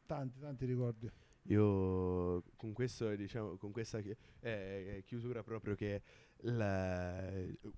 tanti, 0.07 0.39
tanti 0.41 0.65
ricordi. 0.65 1.11
Io 1.49 2.43
con, 2.57 2.73
questo, 2.73 3.15
diciamo, 3.15 3.57
con 3.57 3.71
questa 3.71 4.01
eh, 4.41 5.03
chiusura 5.07 5.43
proprio 5.43 5.75
che 5.75 6.03
la, 6.43 7.31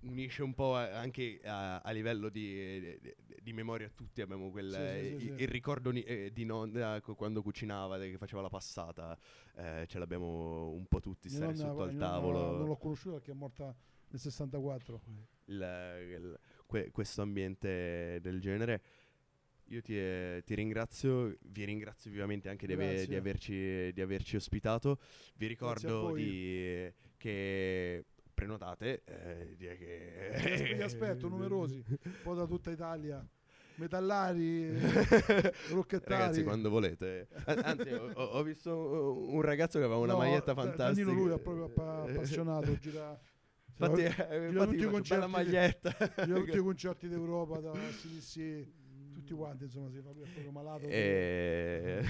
unisce 0.03 0.43
un 0.43 0.55
po' 0.55 0.75
anche 0.75 1.41
a, 1.45 1.81
a 1.81 1.91
livello 1.93 2.29
di, 2.29 2.99
di, 3.01 3.15
di, 3.41 3.53
memoria 3.53 3.89
tutti 3.89 4.21
abbiamo 4.21 4.51
quel, 4.51 4.71
sì, 4.71 5.19
sì, 5.19 5.27
sì, 5.27 5.43
il, 5.43 5.49
ricordo 5.49 5.91
ni, 5.91 6.03
eh, 6.03 6.31
di 6.33 6.45
nonna 6.45 7.01
quando 7.01 7.43
cucinava 7.43 7.97
che 7.99 8.19
faceva 8.19 8.43
la 8.43 8.51
passata 8.51 9.17
eh, 9.55 9.87
ce 9.87 9.99
l'abbiamo 9.99 10.73
un 10.73 10.87
po' 10.87 11.01
tutti 11.01 11.31
stare 11.31 11.55
sotto 11.55 11.83
al 11.83 11.97
tavolo. 11.97 12.59
non 12.59 12.67
l'ho 12.67 12.77
conosciuta 12.77 13.15
perché 13.15 13.31
è 13.31 13.35
morta 13.35 13.75
nel 14.09 14.21
64 14.21 15.01
il, 15.47 15.55
il, 15.55 16.41
que, 16.71 16.91
questo 16.93 17.23
ambiente 17.23 18.21
del 18.23 18.41
genere 18.41 18.81
io 19.71 19.83
ti, 19.83 19.97
eh, 19.97 20.43
ti, 20.45 20.55
ringrazio, 20.55 21.37
vi 21.43 21.65
ringrazio 21.65 22.11
vivamente 22.11 22.49
anche 22.49 22.67
di, 22.67 22.73
ave, 22.73 23.07
di, 23.07 23.15
averci, 23.15 23.93
di 23.93 24.01
averci, 24.01 24.35
ospitato. 24.35 24.99
Vi 25.37 25.47
ricordo 25.47 26.13
di, 26.13 26.93
che 27.17 28.05
prenotate. 28.35 29.03
Eh, 29.05 29.55
che... 29.57 30.75
Vi 30.75 30.83
aspetto, 30.83 31.29
numerosi, 31.29 31.85
un 31.87 32.13
po' 32.23 32.35
da 32.35 32.47
tutta 32.47 32.71
Italia. 32.71 33.25
Metallari, 33.77 34.73
rocchettari. 35.71 36.21
Ragazzi, 36.21 36.43
quando 36.43 36.69
volete. 36.69 37.29
Anzi, 37.45 37.91
ho, 37.93 38.13
ho, 38.13 38.43
visto 38.43 39.25
un 39.29 39.41
ragazzo 39.41 39.79
che 39.79 39.85
aveva 39.85 40.01
una 40.01 40.15
no, 40.15 40.19
maglietta 40.19 40.53
fantastica. 40.53 41.07
Danilo 41.07 41.13
lui 41.13 41.33
è 41.33 41.39
proprio 41.39 41.65
appassionato, 41.67 42.77
gira... 42.79 43.19
Infatti, 43.87 44.03
eh, 44.03 44.49
gira 44.51 44.67
tutti 44.67 44.83
i 44.83 44.87
concerti, 44.87 45.27
maglietta. 45.29 45.97
Gira 46.25 46.39
tutti 46.39 46.57
i 46.57 46.61
concerti 46.63 47.09
d'Europa, 47.09 47.61
da 47.61 47.73
CDC, 47.73 48.67
tutti 49.13 49.33
quanti, 49.33 49.65
insomma, 49.65 49.91
si 49.91 50.01
fa 50.01 50.11
proprio 50.11 50.51
malato. 50.51 50.87
E... 50.87 52.05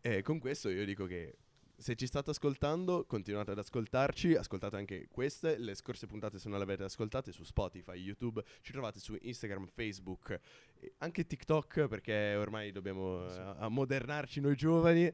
e 0.00 0.20
con 0.22 0.38
questo 0.38 0.68
io 0.68 0.84
dico 0.84 1.06
che 1.06 1.36
se 1.82 1.96
ci 1.96 2.06
state 2.06 2.30
ascoltando, 2.30 3.04
continuate 3.06 3.50
ad 3.50 3.58
ascoltarci, 3.58 4.36
ascoltate 4.36 4.76
anche 4.76 5.08
queste, 5.10 5.58
le 5.58 5.74
scorse 5.74 6.06
puntate 6.06 6.38
se 6.38 6.48
non 6.48 6.58
le 6.58 6.64
avete 6.64 6.84
ascoltate 6.84 7.32
su 7.32 7.42
Spotify, 7.42 7.94
YouTube, 7.94 8.40
ci 8.60 8.70
trovate 8.70 9.00
su 9.00 9.16
Instagram, 9.20 9.66
Facebook, 9.66 10.38
anche 10.98 11.26
TikTok 11.26 11.88
perché 11.88 12.36
ormai 12.36 12.70
dobbiamo 12.70 13.28
sì. 13.28 13.36
uh, 13.36 13.54
ammodernarci 13.58 14.40
noi 14.40 14.54
giovani, 14.54 15.12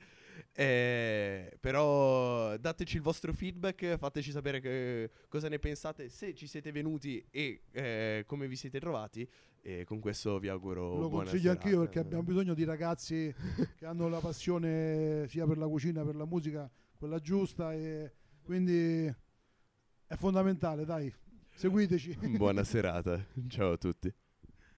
eh, 0.52 1.56
però 1.58 2.54
dateci 2.58 2.96
il 2.96 3.02
vostro 3.02 3.32
feedback, 3.32 3.96
fateci 3.96 4.30
sapere 4.30 4.60
che, 4.60 5.10
cosa 5.28 5.48
ne 5.48 5.58
pensate, 5.58 6.10
se 6.10 6.34
ci 6.34 6.46
siete 6.46 6.70
venuti 6.70 7.24
e 7.30 7.62
eh, 7.72 8.24
come 8.26 8.46
vi 8.46 8.56
siete 8.56 8.78
trovati 8.78 9.26
e 9.62 9.84
con 9.84 10.00
questo 10.00 10.38
vi 10.38 10.48
auguro 10.48 10.98
lo 10.98 11.08
consiglio 11.08 11.50
anch'io 11.50 11.80
perché 11.80 11.98
abbiamo 11.98 12.22
bisogno 12.22 12.54
di 12.54 12.64
ragazzi 12.64 13.34
che 13.76 13.86
hanno 13.86 14.08
la 14.08 14.20
passione 14.20 15.26
sia 15.28 15.46
per 15.46 15.58
la 15.58 15.66
cucina 15.66 16.04
per 16.04 16.16
la 16.16 16.24
musica 16.24 16.70
quella 16.96 17.18
giusta 17.18 17.72
e 17.74 18.12
quindi 18.42 19.04
è 19.04 20.16
fondamentale 20.16 20.84
dai 20.84 21.12
seguiteci. 21.54 22.18
Buona 22.36 22.64
serata. 22.64 23.22
Ciao 23.48 23.72
a 23.72 23.76
tutti 23.76 24.12